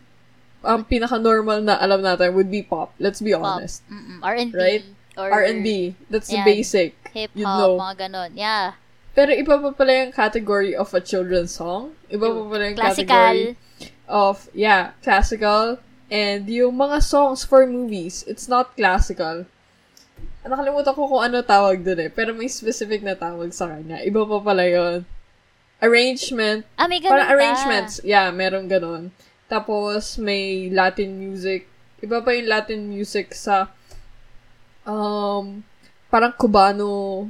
[0.64, 2.96] ang pinaka-normal na alam natin would be pop.
[2.96, 3.44] Let's be Pop.
[3.60, 3.84] honest.
[3.86, 4.24] Mm-mm.
[4.24, 4.56] R&B.
[4.56, 4.84] Right?
[5.14, 5.94] Or R&B.
[6.08, 6.48] That's the Yan.
[6.48, 6.96] basic.
[7.12, 7.76] Hip-hop, You know.
[7.78, 8.30] mga ganon.
[8.32, 8.80] Yeah.
[9.14, 11.94] Pero iba pa pala yung category of a children's song.
[12.10, 14.10] Iba pa pala yung category Classical.
[14.10, 15.78] of, yeah, classical.
[16.10, 19.46] And yung mga songs for movies, it's not classical.
[20.42, 22.10] Nakalimutan ko kung ano tawag dun eh.
[22.10, 24.02] Pero may specific na tawag sa kanya.
[24.02, 25.06] Iba pa pala yun.
[25.84, 26.64] Arrangement.
[26.74, 27.34] Ah, may ganon Parang pa.
[27.36, 28.00] arrangements.
[28.00, 29.12] Yeah, meron ganon.
[29.44, 31.68] Tapos, may Latin music.
[32.00, 33.68] Iba pa yung Latin music sa
[34.82, 35.60] um,
[36.08, 37.28] parang Cubano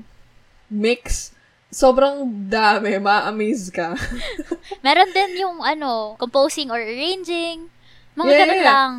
[0.71, 1.35] mix.
[1.69, 3.03] Sobrang dami.
[3.03, 3.99] Ma-amaze ka.
[4.87, 7.67] Meron din yung, ano, composing or arranging.
[8.15, 8.63] Mga Yeah, yeah.
[8.63, 8.91] lang.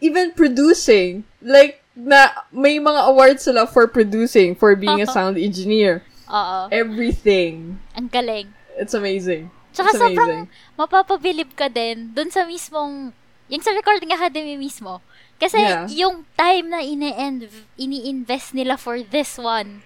[0.00, 1.28] Even producing.
[1.44, 6.00] Like, na may mga awards sila for producing, for being a sound engineer.
[6.28, 6.68] Oo.
[6.72, 7.76] Everything.
[7.92, 8.48] Ang galing.
[8.76, 9.50] It's amazing.
[9.72, 13.12] Tsaka It's sobrang mapapabilib ka din dun sa mismong,
[13.48, 15.00] yung sa Recording Academy mismo.
[15.36, 15.84] Kasi Yeah.
[15.92, 17.12] yung time na ini
[17.76, 19.84] ini-invest nila for this one.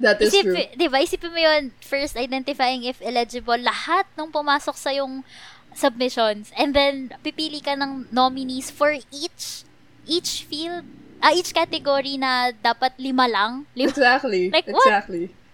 [0.00, 0.54] That is true.
[0.54, 1.02] Isip, di ba?
[1.02, 5.26] Isipin mo yun, first identifying if eligible, lahat nung pumasok sa yung
[5.74, 6.54] submissions.
[6.54, 9.66] And then, pipili ka ng nominees for each
[10.08, 10.86] each field,
[11.20, 13.66] ah, each category na dapat lima lang.
[13.74, 13.90] Lima.
[13.90, 14.48] Exactly.
[14.54, 14.86] Like, what?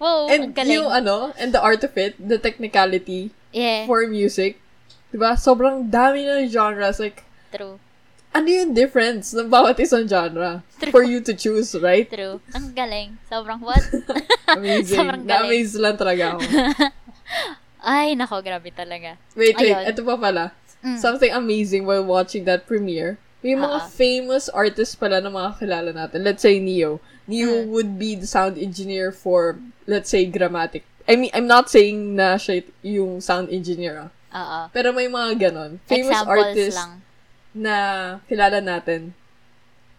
[0.04, 0.84] Wow, And galing.
[0.84, 4.60] yung ano, and the art of it, the technicality yeah, for music,
[5.08, 5.32] diba?
[5.40, 7.00] Sobrang dami ng genres.
[7.00, 7.80] Like, true.
[8.34, 10.90] ano yung difference ng bawat isang genre True.
[10.90, 12.10] for you to choose, right?
[12.10, 12.42] True.
[12.50, 13.14] Ang galing.
[13.30, 13.80] Sobrang what?
[14.58, 14.98] Amazing.
[14.98, 15.48] Sobrang galing.
[15.48, 16.40] Na-amaze lang talaga ako.
[17.94, 19.14] Ay, nako, grabe talaga.
[19.38, 19.70] Wait, wait.
[19.70, 19.86] Ayun.
[19.86, 20.44] Ito pa pala.
[20.82, 20.98] Mm.
[20.98, 23.16] Something amazing while watching that premiere.
[23.44, 23.86] May mga Ah.
[23.86, 26.24] famous artists pala na mga kilala natin.
[26.24, 26.96] Let's say Neo.
[27.28, 27.68] Neo Mm.
[27.68, 30.82] would be the sound engineer for, let's say, Grammatic.
[31.04, 34.10] I mean, I'm not saying na siya yung sound engineer, ah.
[34.32, 34.60] Oo.
[34.72, 35.78] Pero may mga ganon.
[35.84, 36.92] Famous Examples artists lang.
[37.52, 37.76] na
[38.26, 39.12] kilala natin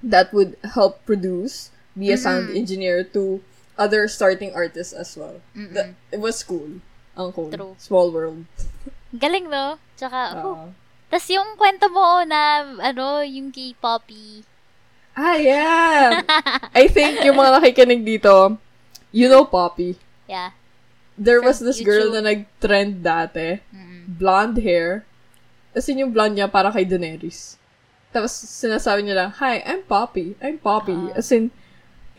[0.02, 2.58] that would help produce, be a sound Mm-mm.
[2.60, 3.40] engineer to
[3.78, 5.40] other starting artists as well.
[5.56, 6.82] That, it was cool.
[7.16, 7.48] Ang cool.
[7.54, 7.74] True.
[7.78, 8.44] Small world.
[9.14, 9.78] Galing, no?
[9.96, 10.68] Tsaka, Uh, uh,
[11.16, 14.44] tas yung kwento mo na, ano, yung kay Poppy.
[15.16, 16.20] ah, yeah!
[16.76, 18.60] I think yung mga nakikinig dito,
[19.16, 19.96] you know Poppy.
[20.28, 20.52] Yeah.
[21.16, 22.20] There From was this girl YouTube.
[22.20, 23.64] na nag-trend dati.
[23.72, 24.12] Mm-mm.
[24.12, 25.08] Blonde hair.
[25.72, 27.56] As in yung blonde niya para kay Daenerys.
[28.12, 30.36] Tapos sinasabi niya lang, Hi, I'm Poppy.
[30.44, 31.16] I'm Poppy.
[31.16, 31.24] Ah.
[31.24, 31.48] As in,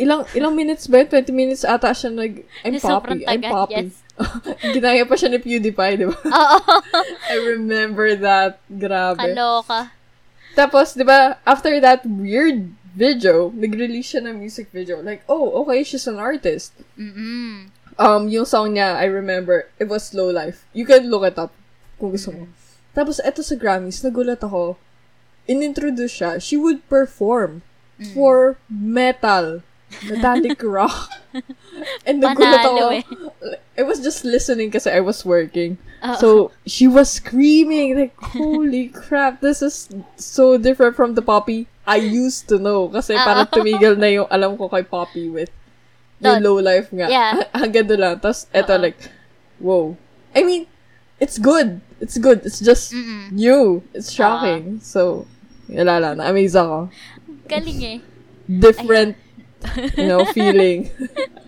[0.00, 1.08] ilang ilang minutes ba yun?
[1.12, 3.28] 20 minutes ata siya nag, I'm Poppy.
[3.28, 3.92] I'm Poppy.
[3.92, 4.05] yes.
[4.74, 6.16] Ginaya pa siya ni PewDiePie, di ba?
[6.16, 6.58] Oo.
[7.32, 8.58] I remember that.
[8.68, 9.20] Grabe.
[9.20, 9.92] Kaloka.
[10.56, 15.04] Tapos, di ba, after that weird video, nag-release siya ng music video.
[15.04, 16.72] Like, oh, okay, she's an artist.
[16.96, 17.68] Mm-mm.
[17.96, 20.64] Um, yung song niya, I remember, it was Slow Life.
[20.72, 21.52] You can look it up
[22.00, 22.48] kung gusto mo.
[22.96, 24.80] Tapos, eto sa Grammys, nagulat ako.
[25.44, 27.60] In-introduce siya, she would perform
[27.96, 28.12] Mm.
[28.12, 29.64] for metal,
[30.04, 31.08] metallic rock.
[32.04, 32.92] And nagulat ako.
[32.92, 33.04] Eh.
[33.76, 35.76] I was just listening because I was working.
[36.00, 36.16] Oo.
[36.16, 36.28] So,
[36.64, 42.48] she was screaming, like, holy crap, this is so different from the Poppy I used
[42.48, 42.88] to know.
[42.88, 43.22] Kasi Oo.
[43.22, 43.52] parang ah.
[43.52, 45.52] tumigil na yung alam ko kay Poppy with
[46.24, 47.06] yung low life nga.
[47.06, 47.44] Yeah.
[47.60, 48.14] Hanggang doon lang.
[48.18, 48.82] Tapos, eto Oo.
[48.82, 48.98] like,
[49.60, 49.96] whoa.
[50.32, 50.64] I mean,
[51.20, 51.80] it's good.
[52.00, 52.44] It's good.
[52.44, 53.32] It's just Mm-mm.
[53.32, 53.84] new.
[53.92, 54.80] It's shocking.
[54.80, 55.28] So,
[55.68, 56.20] wala lang.
[56.20, 56.88] Na-amaze ako.
[57.48, 57.98] Galing eh.
[58.48, 59.16] Different,
[59.96, 60.88] you know, feeling.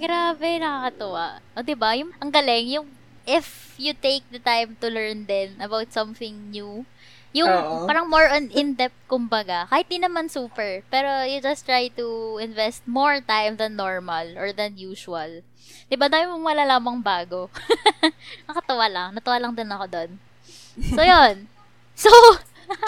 [0.00, 1.42] Grabe, nakakatuwa.
[1.54, 1.90] O, diba?
[1.98, 2.88] Yung, ang galing, yung
[3.28, 6.82] if you take the time to learn din about something new,
[7.30, 7.86] yung Oo.
[7.86, 9.70] parang more on in-depth, kumbaga.
[9.70, 14.50] Kahit di naman super, pero you just try to invest more time than normal or
[14.50, 15.46] than usual.
[15.86, 17.46] Diba, dami mong malalamang bago.
[18.50, 19.08] Nakatawa lang.
[19.14, 20.10] Natuwa lang din ako doon.
[20.94, 21.46] So, yun.
[22.00, 22.08] So,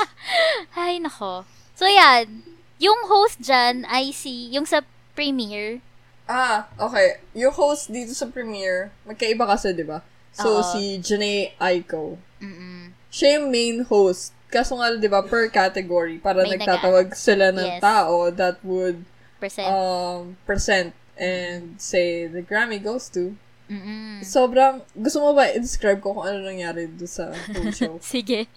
[0.79, 1.45] ay, nako.
[1.77, 2.41] So, yan.
[2.81, 4.81] Yung host dyan, I see, yung sa
[5.13, 5.85] premiere,
[6.25, 7.19] Ah, okay.
[7.35, 10.01] Yung host dito sa premiere, magkaiba kasi, di ba?
[10.33, 10.65] So, Oo.
[10.65, 12.17] si Janae Aiko.
[12.41, 14.33] mm Siya yung main host.
[14.49, 17.81] Kaso nga, di ba, per category, para May nagtatawag sila ng Yes.
[17.81, 19.05] tao that would
[19.37, 19.69] percent.
[19.69, 23.37] um, present and say the Grammy goes to.
[23.69, 24.21] Mm-mm.
[24.21, 27.97] Sobrang, gusto mo ba i-describe ko kung ano nangyari doon sa whole show?
[28.01, 28.49] Sige.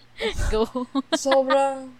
[0.48, 0.64] Go.
[1.12, 1.92] Sobrang,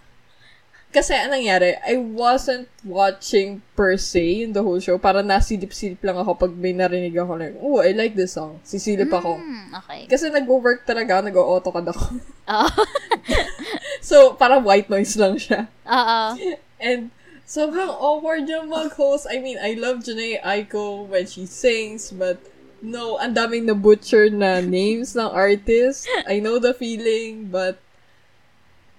[0.96, 4.96] kasi anong nangyari, I wasn't watching per se in the whole show.
[4.96, 8.64] Para nasilip-silip lang ako pag may narinig ako like, oh, I like this song.
[8.64, 9.36] Sisilip ako.
[9.36, 10.08] Mm, okay.
[10.08, 12.04] Kasi nag-work talaga, nag-AutoCAD ako.
[12.48, 12.68] Oo.
[14.08, 15.68] so, parang white noise lang siya.
[15.84, 16.20] Oo.
[16.88, 17.12] And,
[17.44, 19.28] sobrang awkward yung mag-host.
[19.28, 22.40] I mean, I love Janae Aiko when she sings, but
[22.80, 26.08] no, ang daming na-butcher na names ng artists.
[26.24, 27.76] I know the feeling, but,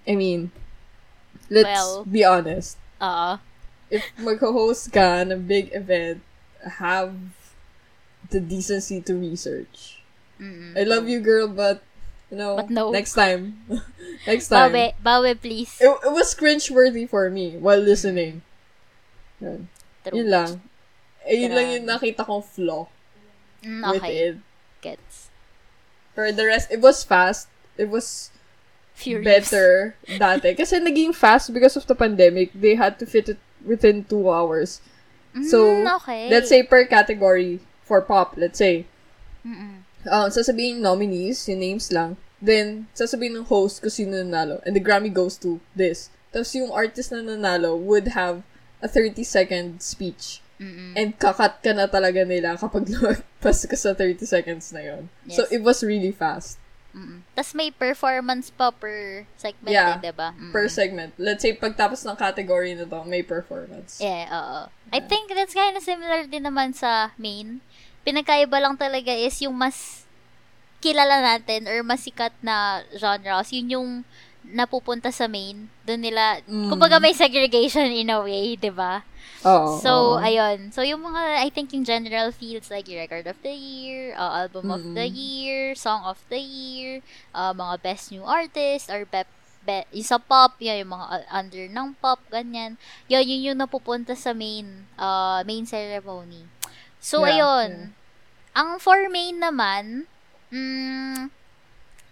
[0.06, 0.54] I mean,
[1.50, 2.04] let's Well.
[2.04, 2.76] be honest.
[3.00, 3.38] Oo.
[3.88, 6.20] If mag-host ka ng big event,
[6.80, 7.16] have
[8.28, 10.02] the decency to research.
[10.36, 10.76] Mm-mm.
[10.76, 11.80] I love you, girl, but,
[12.30, 12.90] you know, But no.
[12.92, 13.64] next time.
[14.28, 14.70] next time.
[14.70, 14.92] Bawi.
[15.00, 15.72] Bawi, please.
[15.80, 18.42] It, it was cringe-worthy for me while listening.
[19.40, 19.68] Yun.
[20.04, 20.18] True.
[20.20, 20.50] Yun lang.
[21.24, 21.74] Eh, yun lang Grabe.
[21.80, 22.86] yung nakita kong flaw
[23.58, 24.36] Mm, with it.
[24.80, 25.34] Gets.
[26.14, 27.48] For the rest, it was fast.
[27.74, 28.30] It was
[28.98, 29.22] Furious.
[29.24, 30.58] better dati.
[30.58, 32.50] Kasi naging fast because of the pandemic.
[32.50, 34.82] They had to fit it within two hours.
[35.46, 36.26] So, Mm, okay.
[36.26, 38.90] let's say per category for pop, let's say,
[39.46, 39.86] Mm-mm.
[40.10, 42.18] um, sasabihin nominees, yung names lang.
[42.42, 44.58] Then, sasabihin ng host kung sino nanalo.
[44.66, 46.10] And the Grammy goes to this.
[46.34, 48.42] Tapos yung artist na nanalo would have
[48.82, 50.42] a 30-second speech.
[50.58, 50.94] Mm-mm.
[50.98, 55.02] And kakat ka na talaga nila kapag lumagpas ka sa 30 seconds na yon.
[55.30, 55.54] So, Yes.
[55.54, 56.58] it was really fast.
[56.88, 57.20] Mm-mm.
[57.32, 59.96] Tapos may performance pa per segment Yeah.
[59.96, 60.32] din, diba?
[60.32, 60.50] Mm-mm.
[60.50, 61.12] Per segment.
[61.16, 64.00] Let's say, pagtapos ng category na to, may performance.
[64.00, 64.60] Yeah, oo.
[64.88, 67.60] I think that's kind of similar din naman sa main.
[68.02, 70.08] Pinagkaiba lang talaga is yung mas
[70.78, 73.90] kilala natin or mas sikat na genres, yun yung
[74.42, 75.68] napupunta sa main.
[75.84, 76.72] Doon nila, Mm.
[76.72, 79.04] kumbaga may segregation in a way, di ba?
[79.46, 79.78] Oo.
[79.78, 80.22] So, oo.
[80.22, 80.74] ayun.
[80.74, 84.70] So, yung mga, I think yung general fields like Record of the Year, uh, Album
[84.74, 85.06] of the.
[85.06, 89.22] Year, Song of the Year, uh, mga Best New Artist, or be,
[89.62, 92.74] be, yung sa pop, yan, yung mga uh, under ng pop, ganyan.
[93.06, 96.50] Yun, yun yung napupunta sa main, uh, main ceremony.
[96.98, 97.70] So, Yeah, ayun.
[98.58, 100.10] Ang for main naman,
[100.50, 101.30] mm,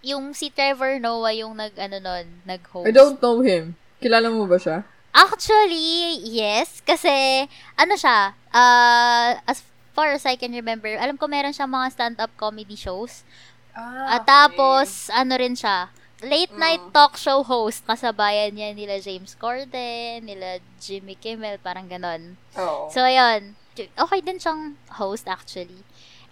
[0.07, 2.87] yung si Trevor Noah yung nag, ano nun, nag-host.
[2.87, 3.75] I don't know him.
[3.99, 4.87] Kilala mo ba siya?
[5.13, 6.79] Actually, yes.
[6.81, 11.87] Kasi, ano siya, uh, as far as I can remember, alam ko meron siyang mga
[11.91, 13.25] stand-up comedy shows.
[13.73, 15.89] Ah, At tapos, ano rin siya,
[16.21, 16.93] late night Mm.
[16.93, 17.85] talk show host.
[17.85, 22.37] Kasabayan niya nila James Corden, nila Jimmy Kimmel, parang ganon.
[22.57, 22.89] Oo.
[22.89, 23.53] So, ayun.
[23.77, 25.81] Okay din siyang host, actually.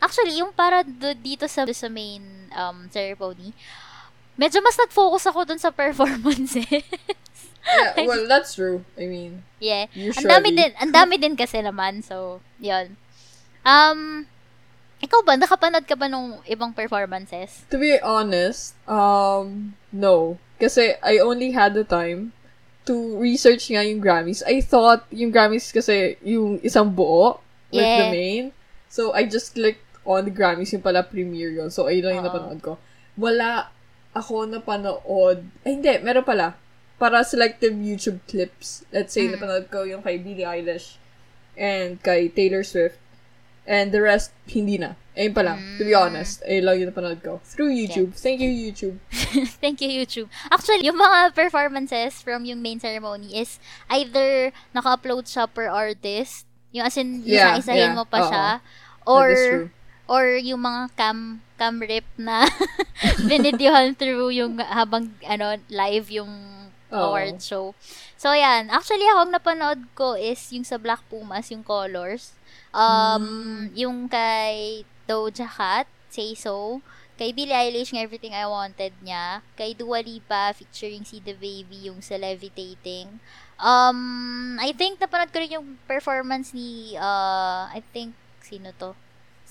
[0.01, 3.53] Actually, yung para do, dito sa, sa main um, ceremony,
[4.33, 6.81] medyo mas nag-focus ako dun sa performance eh.
[7.65, 8.85] Yeah, well, that's true.
[8.97, 9.89] I mean, yeah.
[9.93, 12.05] Ang dami din, ang dami din kasi naman.
[12.05, 12.95] So, 'yon.
[13.65, 14.29] Um
[15.03, 17.67] ikaw ba nakapanood ka ba nung ibang performances?
[17.69, 20.39] To be honest, um, no.
[20.57, 22.31] Kasi I only had the time
[22.87, 24.41] to research nga yung Grammys.
[24.47, 28.13] I thought yung Grammys kasi yung isang buo with the Yeah.
[28.13, 28.43] main.
[28.87, 31.69] So, I just clicked on the Grammys, yung pala premiere yun.
[31.73, 32.31] So, ayun lang yung Oo.
[32.31, 32.73] napanood ko.
[33.19, 33.67] Wala
[34.15, 35.43] ako napanood.
[35.67, 35.91] Ay, hindi.
[35.99, 36.55] Meron pala.
[36.95, 38.87] Para selective YouTube clips.
[38.89, 39.35] Let's say, Mm.
[39.35, 40.95] napanood ko yung kay Billie Eilish
[41.53, 42.95] and kay Taylor Swift.
[43.65, 44.93] And the rest, hindi na.
[45.17, 45.57] Ayun pa lang.
[45.79, 46.03] To be Mm.
[46.05, 47.41] honest, ayun lang yung napanood ko.
[47.43, 48.13] Through YouTube.
[48.13, 49.01] Thank you, YouTube.
[49.63, 50.29] Thank you, YouTube.
[50.47, 53.57] Actually, yung mga performances from yung main ceremony is
[53.89, 57.97] either naka-upload siya per artist, yung as in, Yeah, isa-isahin yeah.
[57.97, 58.27] mo pa Oo.
[58.29, 58.47] siya,
[59.07, 59.27] or
[60.05, 61.19] or yung mga cam
[61.57, 62.45] cam rip na
[63.25, 66.29] binidyohan through yung habang ano live yung
[66.93, 67.13] Oo.
[67.13, 67.73] award show.
[68.19, 72.37] So ayan, actually ako napanood ko is yung sa Black Pumas, yung colors.
[72.75, 76.83] Um, yung kay Doja Cat, Say So,
[77.15, 81.87] kay Billie Eilish ng Everything I Wanted niya, kay Dua Lipa featuring si The Baby
[81.87, 83.19] yung sa Levitating.
[83.55, 88.11] Um, I think napanood ko rin yung performance ni uh, I think
[88.43, 88.91] sino to?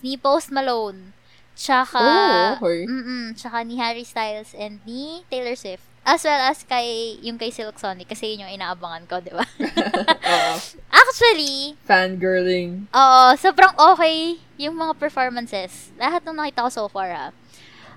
[0.04, 1.16] Ni Post Malone.
[1.56, 2.84] Tsaka Oh, okay.
[3.32, 5.93] Tsaka ni Harry Styles and ni Taylor Swift.
[6.04, 9.40] As well as kay yung kay Silk Sonic kasi yun yung inaabangan ko, di ba?
[10.36, 10.54] Oo.
[10.92, 12.84] Actually, Fangirling.
[12.92, 15.88] Oo, sobrang okay yung mga performances.
[15.96, 17.30] Lahat ng nakita ko so far, ah.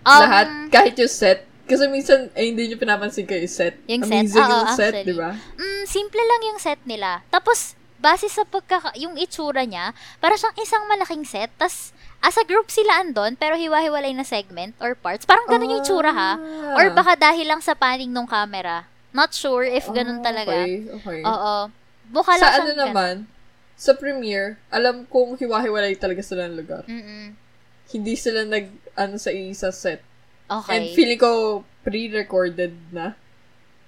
[0.08, 1.44] Um, Lahat, kahit yung set.
[1.68, 3.76] Kasi minsan, eh, hindi nyo pinapansin kayo yung set.
[3.92, 5.08] Yung set, Amazing oo, yung set, actually.
[5.12, 5.30] di ba?
[5.36, 7.28] Mm, simple lang yung set nila.
[7.28, 8.96] Tapos, base sa pagkaka...
[8.96, 9.92] Yung itsura niya,
[10.24, 11.52] para siyang isang malaking set.
[11.60, 11.92] Tapos,
[12.22, 15.24] as a group sila andon, pero hiwa-hiwalay na segment or parts.
[15.24, 16.32] Parang ganun yung itsura, ha?
[16.36, 16.78] Ah.
[16.78, 18.90] Or baka dahil lang sa panning ng camera.
[19.14, 20.54] Not sure if ganun Ah, talaga.
[20.66, 21.20] Okay, okay.
[21.24, 21.56] Oo.
[22.12, 22.82] Mukha lang sa ano ganun.
[22.90, 23.14] naman,
[23.78, 26.84] sa premiere, alam kong hiwa-hiwalay talaga sila ng lugar.
[26.90, 27.38] Mm-mm.
[27.88, 30.02] Hindi sila nag, ano, sa isa set.
[30.50, 30.72] Okay.
[30.74, 33.16] And feeling ko, pre-recorded na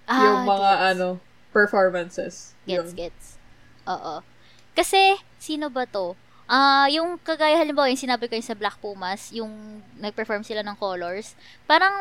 [0.07, 0.87] Ah, yung mga, gets.
[0.93, 1.07] ano,
[1.49, 2.35] performances.
[2.63, 2.87] Gets, Yun.
[2.95, 3.25] gets.
[3.85, 4.21] Oo.
[4.73, 6.13] Kasi, sino ba to?
[6.49, 10.73] Ah, yung kagaya halimbawa yung sinabi ko yung sa Black Pumas, yung nag-perform sila ng
[10.81, 11.37] colors,
[11.69, 11.93] parang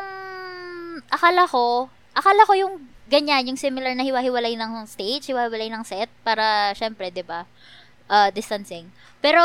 [1.13, 1.85] akala ko,
[2.17, 2.73] akala ko yung
[3.05, 7.45] ganyan, yung similar na hiwa-hiwalay ng stage, hiwa-hiwalay ng set para syempre, 'di ba?
[8.09, 8.89] ah, distancing.
[9.21, 9.39] Pero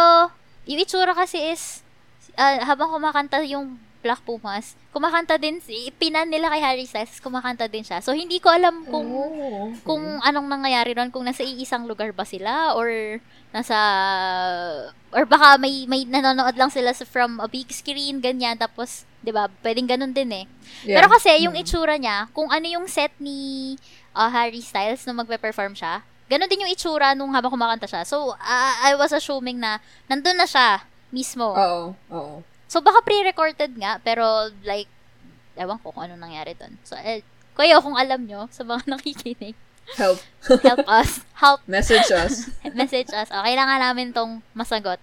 [0.65, 1.85] yung itsura kasi is
[2.41, 7.65] ah, habang kumakanta yung Black Pumas, kumakanta din si pinan nila kay Harry Styles, kumakanta
[7.65, 7.99] din siya.
[7.99, 9.33] So hindi ko alam kung Oh,
[9.65, 9.81] okay.
[9.83, 13.17] kung anong nangyayari doon, kung nasa iisang lugar ba sila or
[13.51, 13.79] nasa
[15.09, 19.31] or baka may may nanonood lang sila sa from a big screen ganyan tapos 'di
[19.31, 20.47] ba pwedeng ganun din eh
[20.83, 20.99] Yeah.
[20.99, 21.63] pero kasi yung Mm.
[21.63, 23.73] itsura niya kung ano yung set ni
[24.11, 28.35] uh, Harry Styles nung magpe-perform siya ganun din yung itsura nung habang kumakanta siya so
[28.35, 32.37] uh, I was assuming na nandun na siya mismo Oo, oo.
[32.75, 34.91] So baka pre-recorded nga pero like
[35.55, 37.23] ewan ko kung ano nangyari doon so eh,
[37.55, 39.55] kayo kung alam nyo sa mga nakikinig
[39.95, 40.19] Help.
[40.65, 42.49] help us help Message us.
[42.73, 43.29] message us.
[43.29, 44.97] Oh, kailangan namin tong masagot.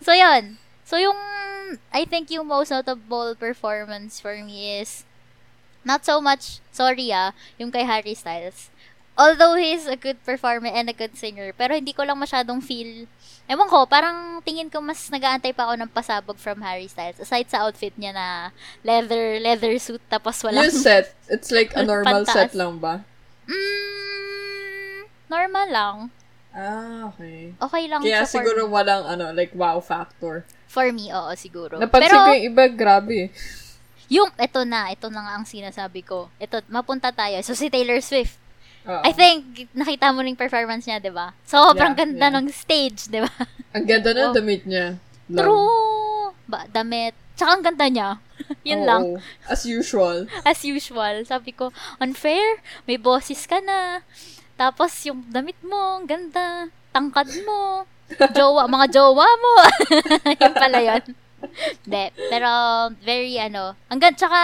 [0.00, 0.56] so, yun.
[0.88, 1.16] So, yung,
[1.92, 5.04] I think yung most notable performance for me is,
[5.84, 8.70] not so much, sorry ah, yung kay Harry Styles.
[9.16, 13.08] Although he's a good performer and a good singer, pero hindi ko lang masyadong feel,
[13.46, 17.22] ewan ko, parang tingin ko mas nagaantay pa ako ng pasabog from Harry Styles.
[17.22, 18.26] Aside sa outfit niya na
[18.82, 20.66] leather, leather suit, tapos wala.
[20.66, 22.34] Yung set, it's like a normal Pantaas.
[22.34, 23.06] set lang ba?
[23.46, 25.96] Mm, normal lang.
[26.56, 27.52] Ah, okay.
[27.52, 30.42] Okay lang Kaya for siguro walang, ano, like, wow factor.
[30.66, 31.76] For me, oo, siguro.
[31.76, 33.28] Napansin Pero, ko yung iba, grabe.
[34.08, 36.32] yung, eto na, ito na nga ang sinasabi ko.
[36.40, 37.36] Ito, mapunta tayo.
[37.44, 38.40] So, si Taylor Swift.
[38.86, 39.02] Oo.
[39.02, 41.34] I think, nakita mo ring performance niya, di ba?
[41.42, 42.36] Sobrang Yeah, ganda yeah.
[42.38, 43.32] ng stage, di ba?
[43.76, 44.34] Ang ganda ng Oh.
[44.34, 44.94] damit niya.
[45.26, 45.42] Love.
[45.42, 46.26] True!
[46.46, 47.12] Ba, damit.
[47.34, 48.08] Tsaka ang ganda niya.
[48.68, 49.02] Yun Oo, lang.
[49.44, 50.24] As usual.
[50.48, 51.26] As usual.
[51.26, 52.62] Sabi ko, unfair.
[52.86, 54.06] May boses ka na.
[54.54, 56.70] Tapos, yung damit mo, ang ganda.
[56.94, 57.84] Tangkad mo.
[58.32, 59.54] Jowa, mga jowa mo.
[60.32, 61.02] yun pala yun.
[61.84, 62.04] Hindi.
[62.30, 62.48] Pero,
[63.02, 64.16] very, ano, ang ganda.
[64.16, 64.40] Tsaka,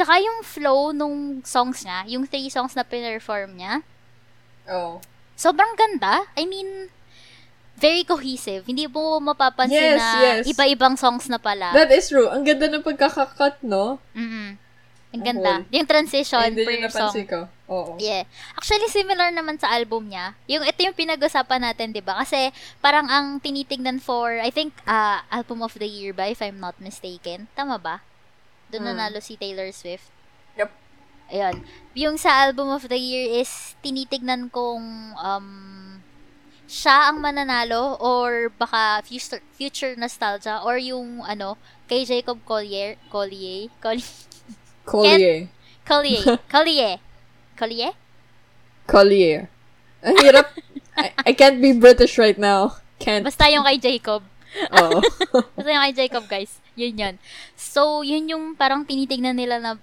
[0.00, 3.84] tsaka yung flow nung songs niya, yung three songs na pinerform niya,
[4.64, 4.96] Oo.
[5.36, 6.24] sobrang ganda.
[6.32, 6.88] I mean,
[7.76, 8.64] very cohesive.
[8.64, 10.08] Hindi mo Yes, mapapansin na
[10.40, 10.48] yes.
[10.48, 11.76] iba-ibang songs na pala.
[11.76, 12.32] That is true.
[12.32, 14.00] Ang ganda ng pagkakakat, no?
[14.16, 14.56] Mm-mm.
[15.10, 15.60] Ang ganda.
[15.60, 15.68] whole.
[15.74, 17.12] Yung transition hindi per nyo song.
[17.28, 17.40] ko.
[17.68, 17.92] Oo.
[18.00, 18.24] Yeah.
[18.56, 20.32] Actually, similar naman sa album niya.
[20.48, 22.24] Yung, ito yung pinag-usapan natin, di ba?
[22.24, 26.62] Kasi, parang ang tinitingnan for, I think, uh, Album of the Year ba, if I'm
[26.62, 27.50] not mistaken.
[27.58, 28.00] Tama ba?
[28.70, 28.96] Doon Hmm.
[28.96, 30.06] nanalo si Taylor Swift.
[30.56, 30.70] Yep.
[31.30, 31.56] Ayun.
[31.94, 35.48] Yung sa Album of the Year is, tinitignan kong, um,
[36.70, 41.58] siya ang mananalo or baka future, future nostalgia or yung ano
[41.90, 44.06] kay Jacob Collier Collier Collier
[44.86, 45.50] Collier.
[45.82, 46.94] Collier Collier
[47.58, 47.92] Collier
[48.86, 49.50] Collier.
[50.02, 50.50] Ang hirap.
[50.98, 52.78] I, I can't be British right now.
[52.98, 53.22] Can't.
[53.22, 54.22] Basta yung kay Jacob.
[54.74, 54.98] Oo.
[55.58, 56.58] Basta yung kay Jacob, guys.
[56.80, 57.14] Yun yun.
[57.60, 59.76] So, yun yung parang tinitignan nila na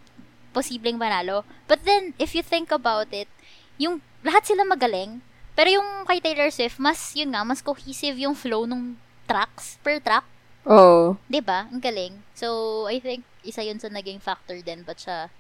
[0.50, 1.46] posibleng manalo.
[1.70, 3.30] But then, if you think about it,
[3.78, 5.22] yung lahat sila magaling,
[5.54, 8.98] pero yung kay Taylor Swift, mas, yun nga, mas cohesive yung flow ng
[9.30, 10.26] tracks, per track.
[10.68, 11.16] Oo.
[11.32, 11.72] 'Di ba?
[11.72, 12.20] Ang galing.
[12.36, 15.32] So, I think isa 'yun sa naging factor din ba't siya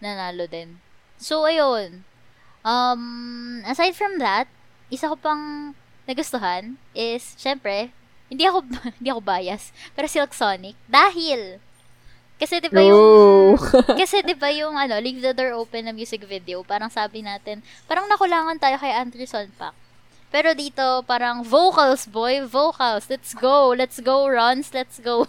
[0.00, 0.80] nanalo din.
[1.20, 2.02] So, ayun.
[2.64, 4.48] Um, aside from that,
[4.88, 5.74] isa ko pang
[6.08, 7.94] nagustuhan is, syempre,
[8.32, 8.64] hindi ako,
[8.98, 9.62] hindi ako bias,
[9.92, 10.72] pero Silk Sonic.
[10.86, 11.60] Dahil,
[12.34, 13.54] kasi 'di ba yung
[14.00, 17.60] kasi 'di ba yung ano, Leave the Door Open na music video, parang sabi natin,
[17.84, 19.76] parang nakulangan tayo kay Anderson Paak.
[20.26, 23.04] Pero dito, parang vocals, boy, vocals.
[23.06, 25.28] Let's go, let's go, Rons, let's go.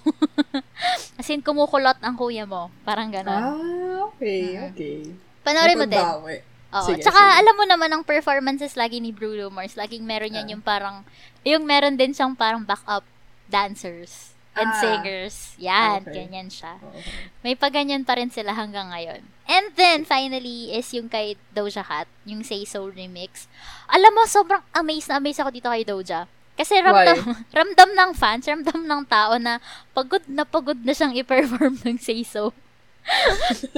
[1.19, 2.71] As in, kumukulot ang kuya mo.
[2.81, 3.35] Parang ganon.
[3.35, 3.59] ah,
[4.07, 4.63] okay, Mhm.
[4.71, 4.97] okay.
[5.43, 5.99] Panoorin mo din.
[5.99, 6.87] Oo.
[6.87, 7.35] Sige, Tsaka, sige.
[7.35, 9.75] alam mo naman ang performances lagi ni Bruno Mars.
[9.75, 10.51] Laging meron yan Ah.
[10.55, 11.03] yung parang,
[11.43, 13.03] yung meron din siyang parang backup
[13.47, 14.79] dancers and Ah.
[14.79, 15.35] singers.
[15.57, 16.25] Yan, Okay.
[16.25, 16.77] ganyan siya.
[16.77, 17.03] Okay.
[17.41, 19.21] May paganyan pa rin sila hanggang ngayon.
[19.43, 23.49] And then, finally, is yung kay Doja Cat, yung Say So remix.
[23.89, 26.29] Alam mo, sobrang amazed na amazed ako dito kay Doja.
[26.53, 27.17] Kasi ramdam,
[27.57, 29.57] ramdam ng fans, ramdam ng tao na
[29.91, 32.53] pagod na pagod na siyang i-perform ng Say So.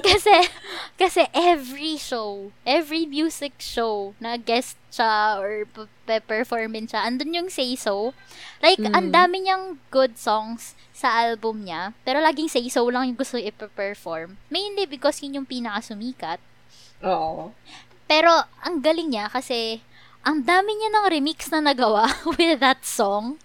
[0.06, 0.36] Kasi,
[0.96, 5.66] kasi every show, every music show na guest siya or
[6.26, 8.14] performance siya, andun yung Say So.
[8.62, 8.94] Like, Mm.
[8.94, 13.36] ang dami niyang good songs sa album niya, pero laging Say So lang yung gusto
[13.36, 14.38] i-perform.
[14.48, 16.40] Mainly because yun yung pinakasumikat.
[17.04, 17.52] Oo.
[18.06, 19.82] Pero, ang galing niya kasi,
[20.22, 22.06] ang dami niya ng remix na nagawa
[22.38, 23.38] with that song.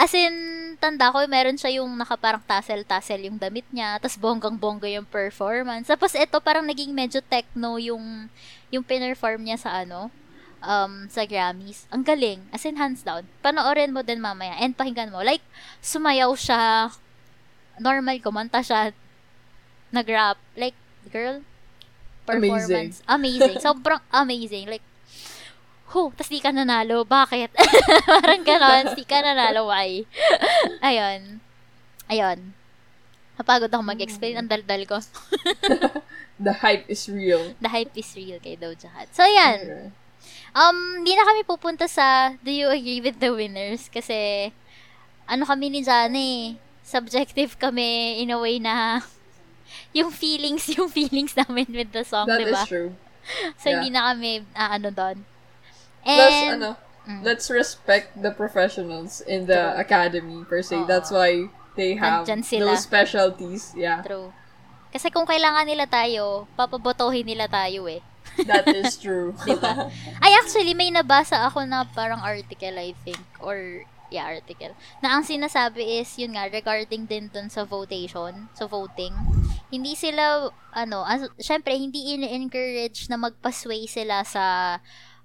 [0.00, 0.32] As in,
[0.80, 5.92] tanda ko, meron siya yung nakaparang tassel-tassel yung damit niya, tapos bonggang-bongga yung performance.
[5.92, 8.32] Tapos ito, parang naging medyo techno yung,
[8.72, 10.08] yung pinerform niya sa ano,
[10.64, 11.84] um, sa Grammys.
[11.92, 12.40] Ang galing.
[12.48, 13.28] As in, hands down.
[13.44, 15.20] Panoorin mo din mamaya and pakinggan mo.
[15.20, 15.44] Like,
[15.84, 16.88] sumayaw siya,
[17.76, 18.96] normal, kumanta siya,
[19.92, 20.40] nag-rap.
[20.56, 20.80] Like,
[21.12, 21.44] girl,
[22.24, 23.04] performance.
[23.04, 23.60] Amazing.
[23.60, 24.64] Sobrang amazing.
[24.64, 24.84] Like,
[25.90, 27.02] Huh, tas di ka nanalo.
[27.02, 27.50] Bakit?
[28.22, 28.94] Parang ganon.
[28.94, 29.66] Di ka nanalo.
[29.66, 30.06] Why?
[30.86, 31.42] Ayun.
[32.06, 32.54] Ayun.
[33.34, 34.38] Napagod ako mag-explain.
[34.38, 35.02] Ang daldal ko.
[36.46, 37.58] The hype is real.
[37.58, 39.10] The hype is real kay Doja Cat.
[39.10, 39.58] So, yan.
[39.60, 39.86] Okay.
[40.54, 43.90] Um, di na kami pupunta sa Do you agree with the winners?
[43.90, 44.50] Kasi,
[45.26, 46.54] ano kami ni Jana eh.
[46.86, 49.02] Subjective kami in a way na
[49.90, 52.62] yung feelings, yung feelings namin with the song, That di is ba?
[52.66, 52.90] true.
[53.58, 53.78] So, yeah.
[53.78, 55.18] hindi na kami, ah, ano doon.
[56.02, 56.70] Plus, And, ano,
[57.00, 57.24] Mm.
[57.24, 59.80] let's respect the professionals in the True.
[59.80, 60.76] academy per se.
[60.76, 60.86] Oo.
[60.86, 62.70] That's why they have Nandyan sila.
[62.70, 63.72] those specialties.
[63.72, 64.30] Yeah, True.
[64.90, 68.02] Kasi kung kailangan nila tayo, papabotohin nila tayo eh.
[68.46, 69.34] that is true.
[69.48, 69.90] Diba?
[70.18, 73.18] Ay, actually, may nabasa ako na parang article, I think.
[73.38, 74.74] Or, yeah, article.
[74.98, 79.14] Na ang sinasabi is, yun nga, regarding din dun sa votation, sa voting.
[79.70, 84.78] Hindi sila, ano, as, syempre, hindi in-encourage na magpasway sila sa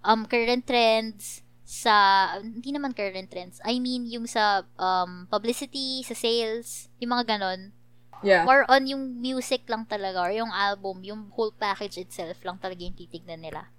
[0.05, 3.57] um, current trends, sa, hindi naman current trends.
[3.65, 7.73] I mean, yung sa um, publicity, sa sales, yung mga ganon.
[8.21, 8.45] yeah.
[8.45, 12.85] More on yung music lang talaga or yung album, yung whole package itself lang talaga
[12.85, 13.73] yung titignan nila.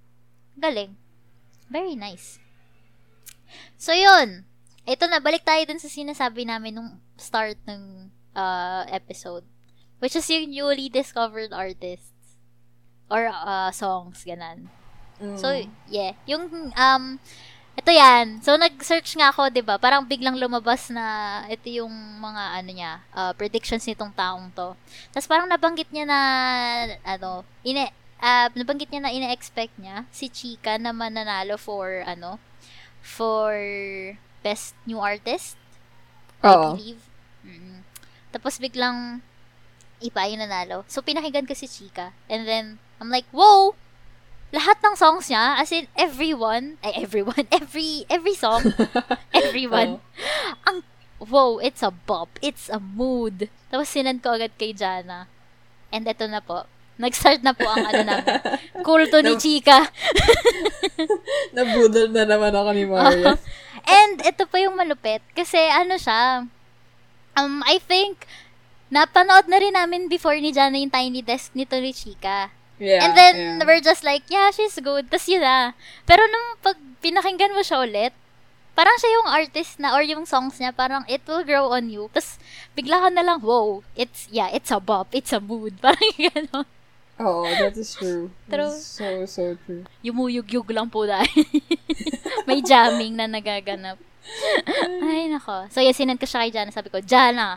[0.58, 0.98] Galing.
[1.70, 2.42] Very nice.
[3.78, 4.44] So, yun.
[4.86, 9.46] Ito na, balik tayo dun sa sinasabi namin nung start ng uh, episode.
[10.02, 12.38] Which is yung newly discovered artists.
[13.06, 14.70] Or uh, songs, ganan.
[15.20, 15.38] Mm.
[15.40, 15.52] So,
[15.88, 16.12] yeah.
[16.28, 17.04] Yung, um,
[17.76, 18.40] ito yan.
[18.40, 22.92] So, nag-search nga ako, 'di ba Parang biglang lumabas na ito yung mga, ano niya,
[23.12, 24.72] uh, predictions nitong taong to.
[25.12, 26.20] Tapos parang nabanggit niya na,
[27.04, 32.40] ano, ine, uh, nabanggit niya na ine-expect niya si Chika na mananalo for, ano,
[33.04, 33.52] for
[34.40, 35.60] Best New Artist.
[36.40, 36.80] I Oo.
[36.80, 37.02] believe.
[37.44, 37.84] Mm.
[38.32, 39.20] Tapos biglang,
[40.00, 40.84] iba yung nanalo.
[40.88, 42.16] So, pinakinggan ko si Chika.
[42.28, 43.76] And then, I'm like, whoa!
[44.54, 48.62] Lahat ng songs niya, as in, everyone, ay, everyone, every, every song,
[49.34, 49.98] everyone,
[50.62, 50.86] ang,
[51.18, 53.50] wow, it's a bop, it's a mood.
[53.68, 55.26] Tapos, sinend ko agad kay Jana.
[55.90, 56.66] And eto na po.
[56.96, 58.40] Nag-start na po ang ano namin.
[58.86, 59.36] Kulto ni.
[59.36, 59.84] Chika.
[61.52, 63.36] Nabudol na naman ako ni Maria.
[63.84, 65.20] And ito pa yung malupit.
[65.36, 66.48] Kasi ano siya,
[67.36, 68.24] um, I think,
[68.88, 72.48] napanood na rin namin before ni Jana yung Tiny Desk nito ni Chika.
[72.78, 73.04] Yeah.
[73.04, 73.64] And then, yeah.
[73.66, 75.10] we're just like, yeah, she's good.
[75.10, 75.72] Tapos yun na.
[76.04, 78.12] Pero nung pag pinakinggan mo siya ulit,
[78.76, 82.12] parang siya yung artist na, or yung songs niya, parang it will grow on you.
[82.12, 82.36] Tapos,
[82.76, 85.80] bigla ka na lang, whoa, it's, yeah, it's a bop, it's a mood.
[85.84, 86.68] Parang gano'n.
[87.16, 88.28] Oo, that is true.
[88.52, 88.76] True.
[88.76, 89.88] So, so true.
[90.04, 91.48] Yumuyug-yug lang po dahil.
[92.46, 93.96] May jamming na nagaganap.
[95.08, 95.72] Ay, nako.
[95.72, 96.68] So, yan, sinend ko siya kay Jana.
[96.68, 97.56] Sabi ko, Jana,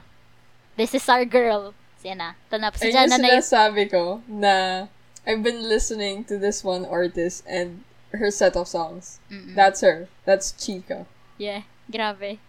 [0.80, 1.76] this is our girl.
[2.00, 2.40] So, yan na.
[2.48, 2.72] Ito na.
[2.72, 3.44] Si Ayun Jana na yung...
[3.44, 4.54] sinasabi ko na
[5.30, 9.20] I've been listening to this one artist and her set of songs.
[9.30, 9.54] Mm-mm.
[9.54, 10.10] That's her.
[10.26, 11.06] That's Chica.
[11.38, 12.42] Yeah, grabe.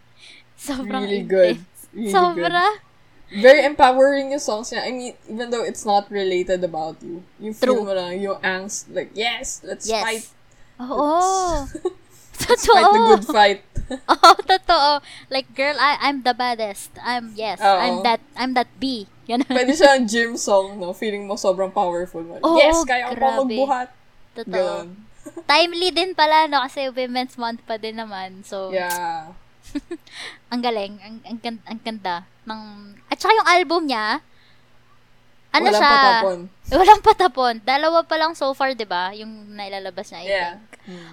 [0.57, 1.61] Sobrang really good.
[1.93, 2.49] Really Sobra.
[2.49, 3.43] good.
[3.45, 4.83] Very empowering yung songs niya.
[4.89, 7.23] I mean, even though it's not related about you.
[7.39, 7.85] You feel True.
[7.85, 8.89] mo lang yung angst.
[8.91, 10.03] Like, yes, let's Yes.
[10.03, 10.25] fight.
[10.81, 11.69] Oo.
[12.49, 13.61] Let's fight the good fight.
[14.09, 15.03] oh, totoo.
[15.29, 16.91] Like, girl, I, I'm the baddest.
[17.03, 17.79] I'm, yes, Oo.
[17.79, 19.07] I'm that, I'm that B.
[19.27, 19.43] Yan.
[19.47, 20.91] Pwede siyang gym song, no?
[20.91, 22.39] Feeling mo sobrang powerful mo.
[22.41, 23.39] Oo, yes, kaya ko pa grabe.
[23.47, 23.89] magbuhat.
[24.35, 24.51] Totoo.
[24.51, 24.89] Ganon.
[25.51, 26.63] Timely din pala, no?
[26.63, 28.43] Kasi Women's Month pa din naman.
[28.43, 29.31] So, Yeah.
[30.51, 30.99] ang galing.
[30.99, 32.27] Ang, ang, gan- ang ganda.
[32.43, 32.63] Ng,
[33.07, 34.19] at saka yung album niya,
[35.51, 35.91] ano Walang siya?
[35.91, 36.39] patapon.
[36.81, 37.55] Walang patapon.
[37.61, 39.11] Dalawa pa lang so far, di ba?
[39.13, 40.53] Yung nailalabas niya, I Yeah.
[40.55, 40.63] think.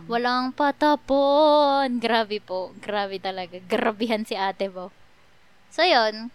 [0.06, 1.98] Walang patapon.
[1.98, 2.72] Grabe po.
[2.78, 3.58] Grabe talaga.
[3.64, 4.94] Grabihan si ate mo.
[5.70, 6.30] So, yun.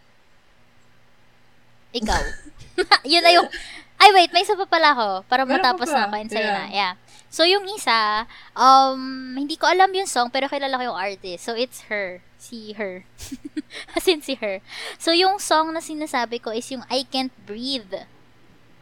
[1.93, 2.23] Ikaw.
[3.13, 3.49] yun na yung...
[3.97, 4.31] Ay, wait.
[4.33, 5.09] May isa pa pala ako.
[5.25, 5.95] Para Meron pa matapos pa.
[5.95, 6.15] na ako.
[6.29, 6.57] Sa'yo Yeah.
[6.57, 6.65] na.
[6.69, 6.93] Yeah.
[7.33, 9.01] So, yung isa, um,
[9.35, 11.47] hindi ko alam yung song, pero kilala ko yung artist.
[11.47, 12.21] So, it's her.
[12.43, 13.07] Si her.
[13.95, 14.59] As in, si her.
[14.99, 18.03] So, yung song na sinasabi ko is yung I Can't Breathe.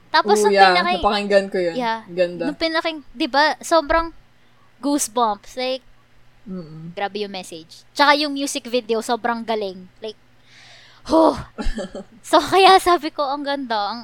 [0.09, 0.73] Tapos, Ooh, nung yeah.
[0.73, 0.97] pinaki...
[1.05, 1.75] Napakinggan ko yun.
[1.77, 2.09] Yeah.
[2.09, 2.49] Ganda.
[2.49, 4.17] Nung pinaking, di ba, sobrang
[4.81, 5.61] goosebumps.
[5.61, 5.85] Like,
[6.49, 6.97] Mm-mm.
[6.97, 7.85] grabe yung message.
[7.93, 9.93] Tsaka yung music video, sobrang galing.
[10.01, 10.17] Like,
[11.05, 11.37] huh.
[12.25, 13.93] so, kaya sabi ko, ang ganda.
[13.93, 14.01] Ang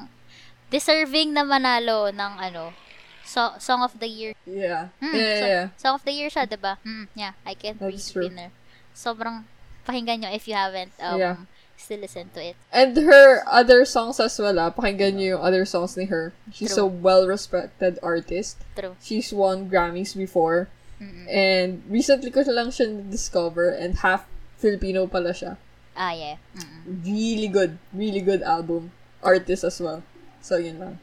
[0.69, 2.77] deserving na manalo ng ano,
[3.25, 4.31] so, Song of the Year.
[4.45, 4.93] Yeah.
[5.01, 5.67] Mm, yeah, yeah, so- yeah.
[5.75, 6.77] Song of the Year siya, diba?
[6.85, 8.23] Mm, yeah, I can't That's breathe true.
[8.29, 8.49] winner.
[8.97, 9.45] Sobrang,
[9.85, 11.37] pakinggan nyo if you haven't um, Yeah.
[11.77, 12.55] still listen to it.
[12.73, 14.73] And her other songs as well, ah.
[14.73, 16.33] Pakinggan niyo yung other songs ni her.
[16.49, 16.83] She's True.
[16.83, 18.57] a well-respected artist.
[18.73, 18.97] True.
[18.97, 20.67] She's won Grammys before.
[20.97, 21.29] Mm-mm.
[21.29, 24.25] And recently ko lang siya discover and half
[24.57, 25.61] Filipino pala siya.
[25.93, 26.41] Ah, yeah.
[26.57, 27.05] Mm-mm.
[27.05, 27.77] Really good.
[27.93, 28.89] Really good album.
[29.21, 30.01] Artist as well.
[30.41, 30.95] So, yun lang.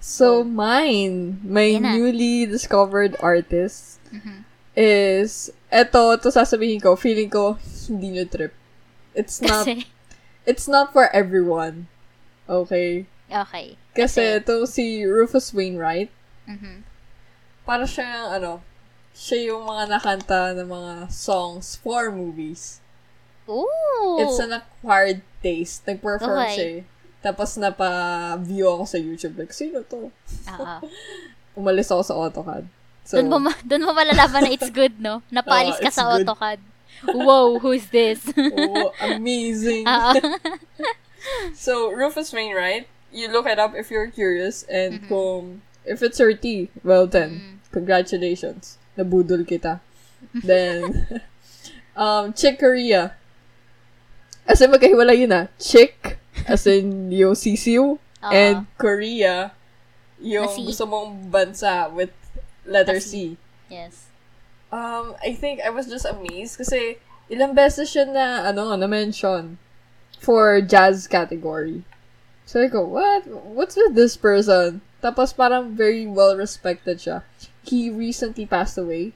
[0.00, 4.47] So, mine, my newly discovered artist Mhm.
[4.78, 7.58] Is, eto, to sasabihin ko, feeling ko,
[7.90, 8.54] hindi nyo trip.
[9.10, 9.82] It's not, Kasi,
[10.46, 11.90] it's not for everyone.
[12.46, 13.10] Okay?
[13.26, 13.74] okay.
[13.92, 16.14] Kasi, ito si Rufus Wainwright,
[16.46, 16.86] Mhm.
[17.66, 18.52] para siya yung, ano,
[19.12, 22.78] siya yung mga nakanta ng mga songs for movies.
[23.50, 24.16] Ooh!
[24.22, 25.82] It's an acquired taste.
[25.84, 26.54] Nag-perform Okay.
[26.54, 26.82] siya eh.
[27.18, 29.34] Tapos napa-view ako sa YouTube.
[29.34, 30.14] Like, sino to?
[30.14, 30.76] Oo.
[31.58, 32.77] Umalis ako sa AutoCAD.
[33.08, 35.24] So, Doon mo, ma- doon mo malalaman na it's good, no?
[35.32, 36.28] Napaalis Oo, ka sa good.
[36.28, 36.60] AutoCAD.
[37.16, 38.20] Wow, who's this?
[38.36, 39.88] oh, amazing.
[39.88, 40.12] Oo.
[41.56, 44.60] so, Rufus Wainwright, you look it up if you're curious.
[44.68, 45.08] And Mm-hmm.
[45.08, 47.12] kung, if it's your tea, well Mm.
[47.16, 47.30] then,
[47.72, 48.76] congratulations.
[48.92, 49.80] Nabudol kita.
[50.34, 51.08] then,
[51.96, 53.14] um, Chick Korea.
[54.44, 55.46] As in, magkahiwala yun ah.
[55.56, 58.28] Chick, as in yung sisiu, Oo.
[58.28, 59.54] and Korea,
[60.18, 62.10] yung gusto mong bansa with
[62.68, 63.00] letter.
[63.00, 63.36] C.
[63.72, 64.06] yes.
[64.68, 67.00] Um, I think I was just amazed kasi
[67.32, 69.56] ilang beses siya na, ano, na-mention
[70.20, 71.88] for jazz category.
[72.44, 73.24] So, I go, what?
[73.28, 74.80] What's with this person?
[75.00, 77.24] Tapos parang very well-respected siya.
[77.64, 79.12] He recently passed away.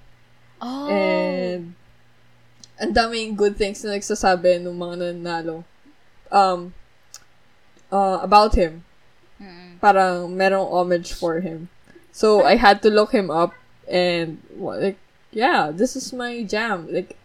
[0.61, 0.89] Oh.
[0.89, 1.75] And,
[2.81, 5.65] ang daming good things na nagsasabi ng mga nanalo.
[6.33, 6.73] Um,
[7.93, 8.85] uh, about him.
[9.41, 9.81] Mm-mm.
[9.81, 11.69] Parang merong homage for him.
[12.13, 13.55] So, I had to look him up
[13.89, 14.99] and, like,
[15.33, 16.93] yeah, this is my jam.
[16.93, 17.17] Like,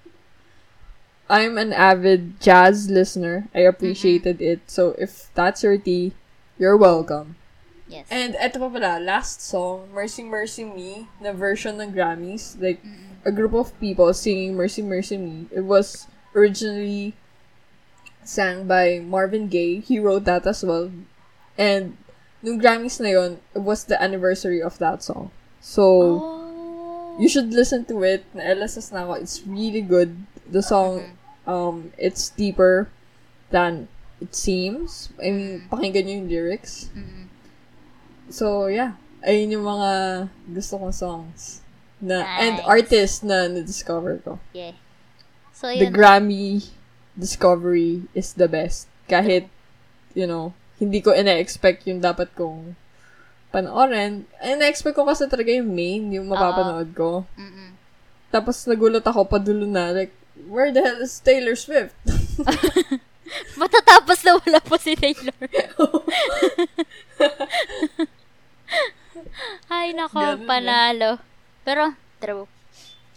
[1.29, 3.51] I'm an avid jazz listener.
[3.53, 3.69] I mm-hmm.
[3.69, 4.63] appreciated it.
[4.71, 6.13] So, if that's your tea,
[6.57, 7.35] you're welcome.
[7.88, 8.07] Yes.
[8.09, 12.55] And eto pa pala, last song, Mercy Mercy Me, na version ng Grammys.
[12.55, 13.27] Like, mm-hmm.
[13.27, 15.47] a group of people singing Mercy Mercy Me.
[15.51, 17.11] It was originally
[18.23, 19.79] sang by Marvin Gaye.
[19.83, 20.91] He wrote that as well.
[21.57, 21.99] And,
[22.41, 25.31] nung Grammys na yun, it was the anniversary of that song.
[25.59, 25.83] So,
[26.21, 27.17] oh.
[27.19, 28.25] you should listen to it.
[28.33, 29.13] Na-LSS na ako.
[29.19, 30.15] It's really good.
[30.47, 32.89] The song, um, it's deeper
[33.49, 33.88] than
[34.21, 35.09] it seems.
[35.19, 36.89] I mean, pakinggan nyo yung lyrics.
[36.93, 37.27] Mm-mm.
[38.29, 38.95] So, yeah.
[39.25, 39.91] Ayun yung mga
[40.53, 41.65] gusto kong songs.
[41.97, 42.67] Na, And Nice.
[42.69, 44.38] artists na na-discover ko.
[44.53, 44.77] Yeah.
[45.57, 45.89] So, The.
[45.89, 46.69] Grammy
[47.17, 48.85] discovery is the best.
[49.09, 49.49] Kahit,
[50.13, 52.78] you know, hindi ko ina-expect yung dapat kong
[53.49, 54.25] panoorin.
[54.38, 57.25] Ina-expect ko kasi talaga yung main, yung mapapanood ko.
[57.38, 57.73] Mm-mm.
[58.30, 60.13] Tapos nagulat ako padulo na, like,
[60.45, 61.95] where the hell is Taylor Swift?
[63.59, 65.36] Matatapos na wala po si Taylor.
[69.67, 70.47] Ay, nako, Ganun na.
[70.47, 71.11] panalo.
[71.65, 72.45] Pero, true.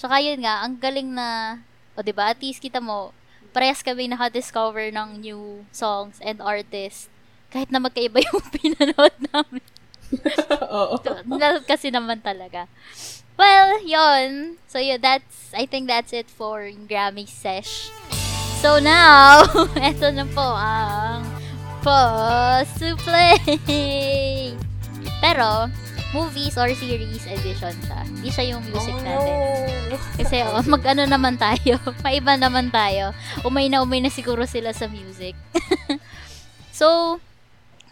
[0.00, 1.61] Tsaka yun nga, ang galing na,
[1.94, 3.12] o diba, at least kita mo,
[3.52, 7.11] parehas kami nakadiscover ng new songs and artists.
[7.51, 9.64] Kahit na magkaiba yung pinanood namin.
[10.74, 10.96] Oo.
[11.66, 12.70] Kasi naman talaga.
[13.38, 14.61] Well, yon.
[14.68, 17.90] So, yeah, that's, I think that's it for Grammy Sesh.
[18.61, 19.48] So, now,
[19.80, 21.24] eto na po ang
[21.80, 23.40] Pause to Play.
[25.24, 25.72] Pero,
[26.12, 28.01] movies or series edition siya.
[28.05, 29.34] Hindi siya yung music oh, natin.
[30.20, 31.80] Kasi oh, mag-ano naman tayo.
[32.05, 33.16] Maiba naman tayo.
[33.46, 35.32] Umay na umay na siguro sila sa music.
[36.76, 37.16] so,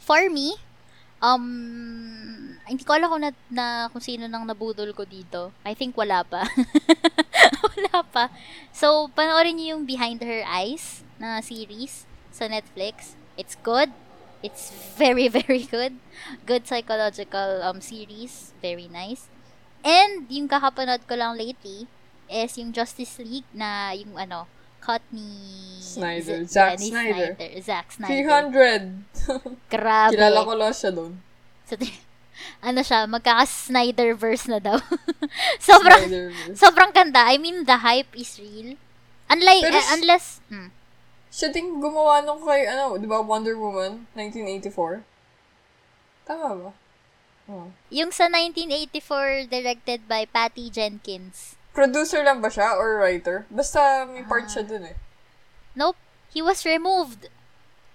[0.09, 0.57] for me,
[1.21, 1.45] um,
[2.65, 5.53] hindi ko alam kung, na, na, kung sino nang nabudol ko dito.
[5.69, 6.49] I think wala pa.
[7.69, 8.33] wala pa.
[8.73, 13.21] So, panoorin niyo yung Behind Her Eyes na series sa Netflix.
[13.37, 13.93] It's good.
[14.41, 16.01] It's very, very good.
[16.49, 18.57] Good psychological um series.
[18.65, 19.29] Very nice.
[19.85, 21.85] And, yung kakapanood ko lang lately
[22.33, 24.49] is yung Justice League na yung ano,
[24.89, 25.29] cut ni...
[25.85, 26.49] Snyder.
[26.49, 27.31] Z- Zack yeah, ni Snyder.
[27.61, 28.25] Zack Snyder.
[28.25, 29.69] 300!
[29.69, 30.13] Grabe.
[30.17, 31.13] Kilala ko lang siya doon.
[31.69, 31.77] So,
[32.69, 34.81] ano siya, magkaka-Snyderverse na daw.
[35.69, 37.29] sobrang, sobrang ganda.
[37.29, 38.81] I mean, the hype is real.
[39.29, 40.73] Unlike, Pero uh, unless, hmm.
[41.29, 45.05] Siya din gumawa nung kay, ano, di ba, Wonder Woman, 1984?
[46.25, 46.73] Tama ba?
[47.49, 47.73] Oh.
[47.89, 51.57] yung sa 1984 directed by Patty Jenkins.
[51.79, 53.47] Producer lang ba siya or writer?
[53.47, 54.51] Basta may part Ah.
[54.51, 54.99] siya dun eh.
[55.79, 55.95] Nope,
[56.35, 57.31] he was removed.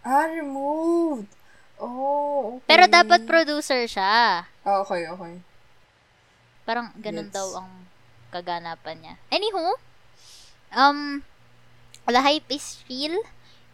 [0.07, 1.27] Ah, removed!
[1.75, 2.67] Oh, okay.
[2.71, 4.47] Pero dapat producer siya.
[4.47, 5.35] Ah, okay, okay.
[6.63, 7.35] Parang ganun Gets.
[7.35, 7.83] daw ang
[8.31, 9.15] kaganapan niya.
[9.27, 9.75] Anywho,
[10.71, 11.19] um,
[12.07, 13.19] the hype is real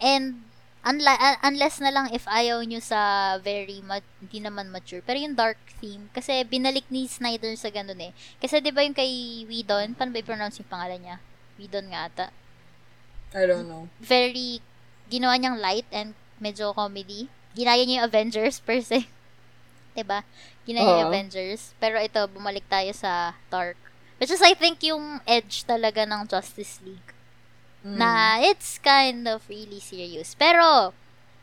[0.01, 0.41] and
[0.85, 5.19] unla- uh, unless na lang if ayaw nyo sa very ma- hindi naman mature pero
[5.19, 8.11] yung dark theme kasi binalik ni Snyder sa ganun eh.
[8.39, 11.17] Kasi 'di ba yung kay Whedon paano ba i-pronounce yung pangalan niya?
[11.59, 12.25] Whedon nga ata.
[13.35, 13.85] I don't know.
[14.01, 14.63] very
[15.11, 17.27] ginawa niyang light and medyo comedy.
[17.53, 19.05] Ginaya niya yung Avengers per se.
[19.93, 20.23] 'di ba?
[20.63, 21.11] Ginaya niya yung.
[21.11, 21.75] Avengers.
[21.77, 23.75] Pero ito bumalik tayo sa dark.
[24.19, 27.18] Which is I think yung edge talaga ng Justice League
[27.79, 27.95] Mm.
[27.95, 28.11] na
[28.43, 30.35] it's kind of really serious.
[30.35, 30.91] Pero,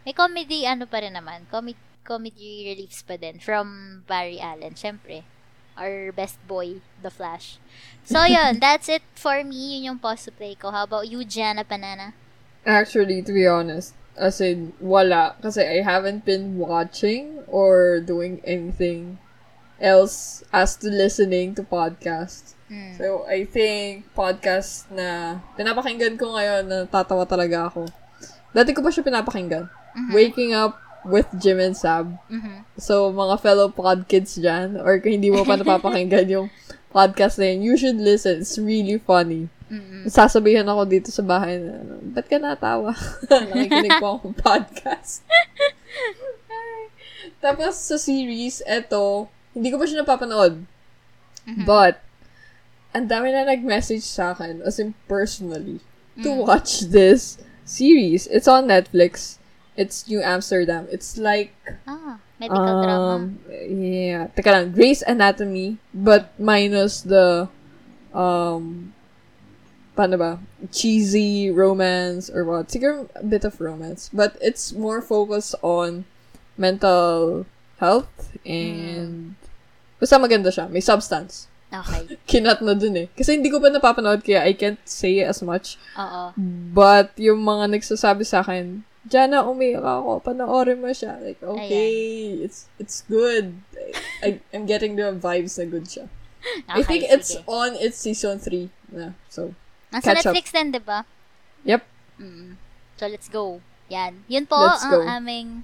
[0.05, 5.25] may comedy, ano pa rin naman, comedy, comedy reliefs pa din from Barry Allen, syempre.
[5.77, 7.61] Our best boy, The Flash.
[8.05, 9.77] So, yun, that's it for me.
[9.77, 10.73] Yun yung pause to play ko.
[10.73, 12.17] How about you, Jana Panana?
[12.65, 15.37] Actually, to be honest, as in, wala.
[15.45, 19.21] Kasi I haven't been watching or doing anything
[19.77, 22.56] else as to listening to podcasts.
[22.67, 22.99] Mm.
[22.99, 27.87] So, I think podcast na pinapakinggan ko ngayon, natatawa talaga ako.
[28.51, 29.71] Dati ko pa siya pinapakinggan.
[30.13, 32.11] Waking Up with Jim and Sab.
[32.27, 32.67] Mhm.
[32.77, 36.49] So, mga fellow podkids dyan, or kung hindi mo pa napapakinggan yung
[36.91, 38.43] podcast na yun, you should listen.
[38.43, 39.47] It's really funny.
[39.67, 40.07] Mm-mm.
[40.07, 41.83] Sasabihan ako dito sa bahay na,
[42.15, 42.95] ba't ka natawa?
[43.51, 45.27] Nakikinig po akong podcast.
[47.43, 50.63] Tapos, sa series, eto, hindi ko pa siya napapanood.
[51.67, 52.03] But,
[52.97, 55.85] ang dami na nag-message sa akin, as in personally,
[56.17, 57.37] to watch this
[57.69, 58.25] series.
[58.33, 59.37] It's on Netflix.
[59.77, 60.89] It's New Amsterdam.
[60.89, 61.53] It's like,
[61.85, 63.21] Ah, medical drama.
[63.21, 63.21] um,
[63.69, 64.33] yeah.
[64.33, 67.53] Teka lang, Grey's Anatomy, but minus the,
[68.17, 68.97] um,
[69.93, 70.41] paano ba?
[70.73, 72.73] Cheesy romance or what?
[72.73, 74.09] Siguro a bit of romance.
[74.09, 76.09] But it's more focused on
[76.57, 77.45] mental
[77.77, 79.37] health and
[80.01, 80.73] basta maganda siya.
[80.73, 81.49] May substance.
[81.67, 82.15] Okay.
[82.31, 83.07] Kinat na dun eh.
[83.13, 85.77] Kasi hindi ko pa napapanood kaya I can't say as much.
[85.99, 86.31] Oo.
[86.71, 90.19] But yung mga nagsasabi sa akin, Jana, umiyak ako.
[90.21, 91.19] Panoorin mo siya.
[91.23, 93.55] Like, okay, it's it's good.
[94.19, 96.11] I, I'm getting the vibes na good siya.
[96.67, 97.47] I Okay, think it's sige.
[97.47, 99.15] on its season 3 na.
[99.31, 99.55] So,
[99.95, 100.35] Nasa catch up.
[100.35, 101.07] Netflix din, di ba?
[101.63, 101.87] yep.
[102.19, 102.59] Mm.
[102.99, 103.63] So, let's go.
[103.87, 104.27] Yan.
[104.27, 104.99] Yun po Let's ang go.
[105.07, 105.63] aming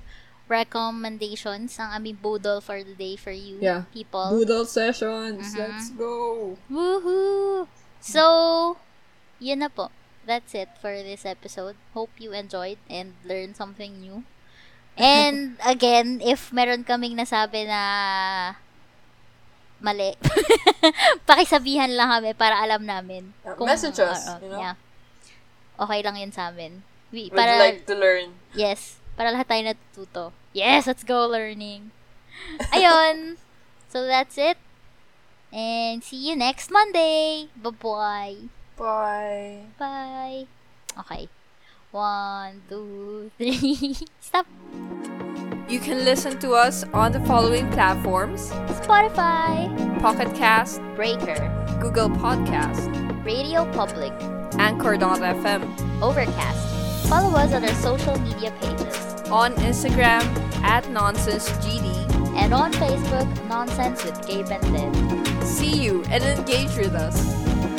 [0.53, 3.89] recommendations, ang aming boodle for the day for you, Yeah.
[3.89, 4.29] people.
[4.37, 5.41] Doodle sessions.
[5.53, 5.57] Mhm.
[5.57, 6.15] Let's go.
[6.69, 7.65] Woohoo!
[8.05, 8.77] So,
[9.41, 9.89] yun na po.
[10.23, 11.75] That's it for this episode.
[11.97, 14.23] Hope you enjoyed and learned something new.
[14.95, 17.83] And again, if meron kaming nasabi na
[19.83, 20.15] mali,
[21.29, 23.35] pakisabihan lang kami para alam namin.
[23.43, 24.61] Yeah, message us, oo, you know?
[24.63, 24.77] yeah.
[25.81, 26.87] Okay lang yun sa amin.
[27.11, 28.37] We, Would para, you like to learn?
[28.55, 29.01] Yes.
[29.19, 30.25] Para lahat tayo natututo.
[30.53, 31.91] Yes, let's go learning.
[32.73, 33.37] Ayun.
[33.89, 34.57] So that's it.
[35.53, 37.49] And see you next Monday.
[37.57, 38.37] Bye-bye.
[38.77, 39.59] Bye.
[39.79, 40.47] Bye.
[40.99, 41.29] Okay.
[41.91, 43.97] One, two, three.
[44.21, 44.47] Stop.
[45.69, 48.51] You can listen to us on the following platforms
[48.81, 49.69] Spotify,
[50.01, 51.49] Pocket Cast, Breaker,
[51.81, 52.89] Google Podcast,
[53.25, 54.13] Radio Public,
[54.59, 55.63] Anchor.fm,
[56.03, 57.09] Overcast.
[57.09, 59.12] Follow us on our social media pages.
[59.33, 60.23] On Instagram
[60.63, 62.37] at NonsenseGD.
[62.37, 65.43] And on Facebook, Nonsense with Gabe and Lynn.
[65.43, 67.72] See you and engage with us.